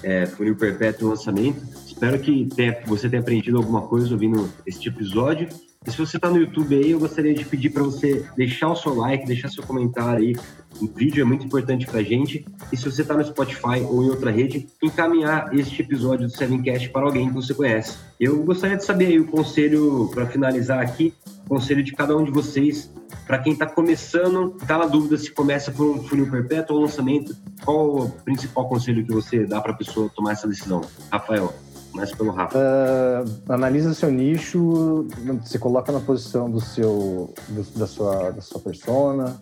é, 0.02 0.26
funil 0.26 0.56
perpétuo 0.56 1.08
lançamento. 1.08 1.60
Espero 1.98 2.16
que 2.20 2.48
tenha, 2.54 2.80
você 2.86 3.10
tenha 3.10 3.20
aprendido 3.20 3.56
alguma 3.56 3.82
coisa 3.82 4.12
ouvindo 4.12 4.48
este 4.64 4.88
episódio. 4.88 5.48
E 5.84 5.90
se 5.90 5.98
você 5.98 6.16
está 6.16 6.30
no 6.30 6.36
YouTube 6.36 6.76
aí, 6.76 6.92
eu 6.92 7.00
gostaria 7.00 7.34
de 7.34 7.44
pedir 7.44 7.70
para 7.70 7.82
você 7.82 8.24
deixar 8.36 8.68
o 8.68 8.76
seu 8.76 8.94
like, 8.94 9.26
deixar 9.26 9.48
seu 9.48 9.64
comentário 9.64 10.24
aí. 10.24 10.36
O 10.80 10.86
vídeo 10.86 11.20
é 11.20 11.24
muito 11.24 11.44
importante 11.44 11.86
para 11.86 11.98
a 11.98 12.02
gente. 12.04 12.46
E 12.72 12.76
se 12.76 12.88
você 12.88 13.02
está 13.02 13.14
no 13.14 13.24
Spotify 13.24 13.80
ou 13.84 14.04
em 14.04 14.10
outra 14.10 14.30
rede, 14.30 14.68
encaminhar 14.80 15.52
este 15.52 15.82
episódio 15.82 16.28
do 16.28 16.32
Sevencast 16.32 16.88
para 16.90 17.04
alguém 17.04 17.30
que 17.30 17.34
você 17.34 17.52
conhece. 17.52 17.98
Eu 18.20 18.44
gostaria 18.44 18.76
de 18.76 18.84
saber 18.84 19.06
aí 19.06 19.18
o 19.18 19.26
conselho, 19.26 20.08
para 20.14 20.24
finalizar 20.24 20.78
aqui, 20.78 21.12
o 21.46 21.48
conselho 21.48 21.82
de 21.82 21.90
cada 21.90 22.16
um 22.16 22.22
de 22.22 22.30
vocês 22.30 22.92
para 23.26 23.40
quem 23.40 23.52
está 23.52 23.66
começando, 23.66 24.56
está 24.60 24.78
na 24.78 24.86
dúvida 24.86 25.18
se 25.18 25.30
começa 25.30 25.70
por 25.70 25.84
um 25.84 26.02
funil 26.02 26.30
perpétuo 26.30 26.76
ou 26.76 26.82
lançamento, 26.82 27.36
qual 27.62 27.96
o 27.96 28.10
principal 28.10 28.66
conselho 28.68 29.04
que 29.04 29.12
você 29.12 29.44
dá 29.44 29.60
para 29.60 29.72
a 29.72 29.76
pessoa 29.76 30.10
tomar 30.14 30.32
essa 30.32 30.48
decisão? 30.48 30.80
Rafael. 31.12 31.52
Mas 31.92 32.12
pelo 32.14 32.30
Rafa. 32.30 32.58
Uh, 32.58 33.52
analisa 33.52 33.94
seu 33.94 34.10
nicho, 34.10 35.06
se 35.44 35.58
coloca 35.58 35.90
na 35.90 36.00
posição 36.00 36.50
do 36.50 36.60
seu, 36.60 37.32
do, 37.48 37.78
da, 37.78 37.86
sua, 37.86 38.30
da 38.30 38.40
sua 38.40 38.60
persona. 38.60 39.40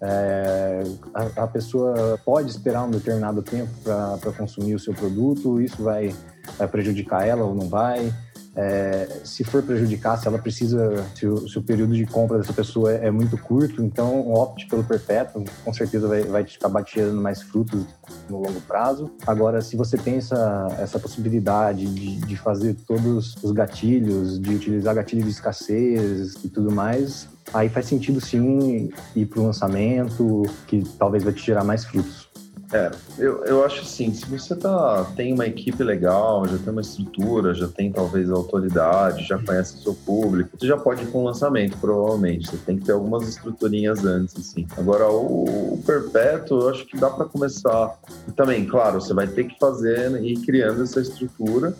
É, 0.00 0.84
a, 1.12 1.42
a, 1.42 1.46
pessoa 1.48 2.20
pode 2.24 2.50
esperar 2.50 2.84
um 2.84 2.90
determinado 2.90 3.42
tempo 3.42 3.70
para 3.82 4.32
consumir 4.32 4.76
o 4.76 4.78
seu 4.78 4.94
produto, 4.94 5.60
isso 5.60 5.82
vai, 5.82 6.14
vai 6.56 6.68
prejudicar 6.68 7.26
ela 7.26 7.42
ou 7.42 7.52
não 7.52 7.68
vai? 7.68 8.14
É, 8.60 9.20
se 9.22 9.44
for 9.44 9.62
prejudicar, 9.62 10.18
se 10.18 10.26
ela 10.26 10.36
precisa, 10.36 11.06
se 11.14 11.24
o, 11.28 11.48
se 11.48 11.56
o, 11.56 11.62
período 11.62 11.94
de 11.94 12.04
compra 12.04 12.38
dessa 12.38 12.52
pessoa 12.52 12.92
é, 12.92 13.06
é, 13.06 13.10
muito 13.10 13.38
curto, 13.38 13.84
então 13.84 14.32
opte 14.32 14.66
pelo 14.66 14.82
perpétuo, 14.82 15.44
com 15.64 15.72
certeza 15.72 16.08
vai, 16.08 16.24
vai 16.24 16.42
te 16.42 16.56
acabar 16.56 16.82
tirando 16.82 17.20
mais 17.20 17.40
frutos 17.40 17.86
no 18.28 18.38
longo 18.38 18.60
prazo. 18.62 19.12
Agora, 19.24 19.62
se 19.62 19.76
você 19.76 19.96
tem 19.96 20.16
essa, 20.16 20.74
essa 20.76 20.98
possibilidade 20.98 21.86
de, 21.86 22.16
de 22.16 22.36
fazer 22.36 22.74
todos 22.84 23.36
os 23.44 23.52
gatilhos, 23.52 24.40
de 24.40 24.52
utilizar 24.56 24.92
gatilho 24.92 25.22
de 25.22 25.30
escassez 25.30 26.34
e 26.42 26.48
tudo 26.48 26.72
mais, 26.72 27.28
aí 27.54 27.68
faz 27.68 27.86
sentido 27.86 28.20
sim 28.20 28.90
ir 29.14 29.26
para 29.26 29.38
o 29.38 29.44
lançamento, 29.44 30.42
que 30.66 30.82
talvez 30.98 31.22
vai 31.22 31.32
te 31.32 31.46
gerar 31.46 31.62
mais 31.62 31.84
frutos. 31.84 32.27
É, 32.72 32.90
eu, 33.18 33.44
eu 33.44 33.64
acho 33.64 33.80
assim, 33.80 34.12
se 34.12 34.26
você 34.26 34.54
tá, 34.54 35.04
tem 35.16 35.32
uma 35.32 35.46
equipe 35.46 35.82
legal, 35.82 36.46
já 36.46 36.58
tem 36.58 36.70
uma 36.70 36.82
estrutura, 36.82 37.54
já 37.54 37.66
tem 37.66 37.90
talvez 37.90 38.30
autoridade, 38.30 39.26
já 39.26 39.38
conhece 39.38 39.76
o 39.76 39.78
seu 39.78 39.94
público, 39.94 40.50
você 40.58 40.66
já 40.66 40.76
pode 40.76 41.02
ir 41.02 41.06
com 41.06 41.20
um 41.22 41.24
lançamento, 41.24 41.78
provavelmente. 41.78 42.50
Você 42.50 42.58
tem 42.58 42.78
que 42.78 42.84
ter 42.84 42.92
algumas 42.92 43.26
estruturinhas 43.26 44.04
antes, 44.04 44.36
assim. 44.36 44.66
Agora, 44.76 45.10
o, 45.10 45.74
o 45.74 45.82
perpétuo, 45.84 46.60
eu 46.60 46.68
acho 46.68 46.84
que 46.84 46.98
dá 46.98 47.08
para 47.08 47.24
começar. 47.24 47.98
E 48.28 48.32
também, 48.32 48.66
claro, 48.66 49.00
você 49.00 49.14
vai 49.14 49.26
ter 49.26 49.44
que 49.44 49.58
fazer 49.58 50.22
e 50.22 50.34
ir 50.34 50.40
criando 50.44 50.82
essa 50.82 51.00
estrutura 51.00 51.74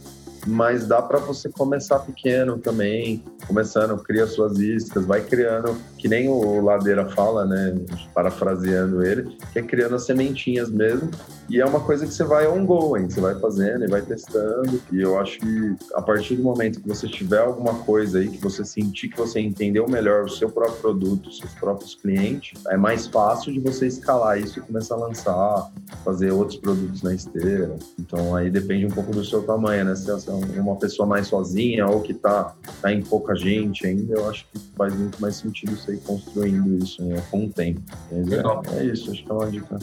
mas 0.48 0.86
dá 0.86 1.02
para 1.02 1.18
você 1.18 1.50
começar 1.50 1.98
pequeno 1.98 2.58
também, 2.58 3.22
começando, 3.46 3.96
cria 4.02 4.26
suas 4.26 4.58
iscas, 4.58 5.04
vai 5.04 5.20
criando, 5.20 5.76
que 5.98 6.08
nem 6.08 6.28
o 6.28 6.62
Ladeira 6.62 7.06
fala, 7.10 7.44
né, 7.44 7.76
parafraseando 8.14 9.04
ele, 9.04 9.36
que 9.52 9.58
é 9.58 9.62
criando 9.62 9.94
as 9.94 10.06
sementinhas 10.06 10.70
mesmo, 10.70 11.10
e 11.48 11.60
é 11.60 11.64
uma 11.64 11.80
coisa 11.80 12.06
que 12.06 12.12
você 12.12 12.24
vai 12.24 12.46
ongoing, 12.46 13.08
você 13.08 13.20
vai 13.20 13.34
fazendo 13.38 13.84
e 13.84 13.88
vai 13.88 14.02
testando, 14.02 14.80
e 14.92 15.00
eu 15.00 15.18
acho 15.18 15.38
que 15.38 15.76
a 15.94 16.02
partir 16.02 16.36
do 16.36 16.42
momento 16.42 16.80
que 16.80 16.88
você 16.88 17.08
tiver 17.08 17.40
alguma 17.40 17.74
coisa 17.84 18.18
aí, 18.18 18.28
que 18.28 18.38
você 18.38 18.64
sentir 18.64 19.08
que 19.08 19.16
você 19.16 19.40
entendeu 19.40 19.88
melhor 19.88 20.24
o 20.24 20.28
seu 20.28 20.50
próprio 20.50 20.78
produto, 20.78 21.28
os 21.28 21.38
seus 21.38 21.52
próprios 21.54 21.94
clientes, 21.94 22.60
é 22.68 22.76
mais 22.76 23.06
fácil 23.06 23.52
de 23.52 23.60
você 23.60 23.86
escalar 23.86 24.38
isso 24.38 24.58
e 24.58 24.62
começar 24.62 24.96
a 24.96 24.98
lançar, 24.98 25.72
fazer 26.04 26.32
outros 26.32 26.58
produtos 26.58 27.02
na 27.02 27.14
esteira, 27.14 27.76
então 27.98 28.36
aí 28.36 28.50
depende 28.50 28.86
um 28.86 28.90
pouco 28.90 29.12
do 29.12 29.24
seu 29.24 29.42
tamanho, 29.42 29.84
né, 29.84 29.94
se 29.94 30.10
é 30.10 30.60
uma 30.60 30.76
pessoa 30.76 31.06
mais 31.06 31.28
sozinha 31.28 31.86
ou 31.86 32.00
que 32.00 32.12
está 32.12 32.54
tá 32.82 32.92
em 32.92 33.02
pouca 33.02 33.34
gente 33.34 33.86
ainda, 33.86 34.14
eu 34.14 34.28
acho 34.28 34.46
que 34.52 34.58
faz 34.76 34.94
muito 34.94 35.20
mais 35.20 35.36
sentido 35.36 35.76
você 35.76 35.94
ir 35.94 36.00
construindo 36.00 36.82
isso 36.82 37.02
né, 37.02 37.22
com 37.30 37.46
o 37.46 37.48
tempo. 37.48 37.80
É, 38.10 38.80
é, 38.80 38.84
isso, 38.84 39.10
acho 39.10 39.24
que 39.24 39.30
é 39.30 39.34
uma 39.34 39.50
dica. 39.50 39.78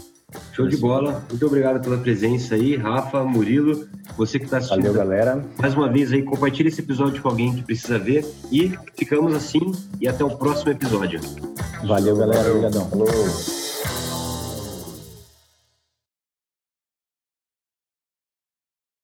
Show 0.54 0.68
de 0.68 0.78
bola. 0.78 1.24
Muito 1.30 1.46
obrigado 1.46 1.82
pela 1.82 1.98
presença 1.98 2.56
aí, 2.56 2.76
Rafa, 2.76 3.24
Murilo, 3.24 3.88
você 4.18 4.40
que 4.40 4.46
está 4.46 4.58
assistindo. 4.58 4.84
Valeu, 4.84 4.94
galera. 4.94 5.46
Mais 5.58 5.74
uma 5.74 5.90
vez 5.90 6.12
aí, 6.12 6.24
compartilhe 6.24 6.70
esse 6.70 6.82
episódio 6.82 7.22
com 7.22 7.30
alguém 7.30 7.54
que 7.54 7.64
precisa 7.64 8.00
ver 8.00 8.26
e 8.52 8.74
ficamos 8.98 9.34
assim 9.34 9.74
e 10.00 10.08
até 10.08 10.24
o 10.24 10.30
próximo 10.30 10.72
episódio. 10.72 11.20
Valeu, 11.86 12.16
galera. 12.16 12.50
Obrigadão. 12.50 12.90
Falou. 12.90 13.65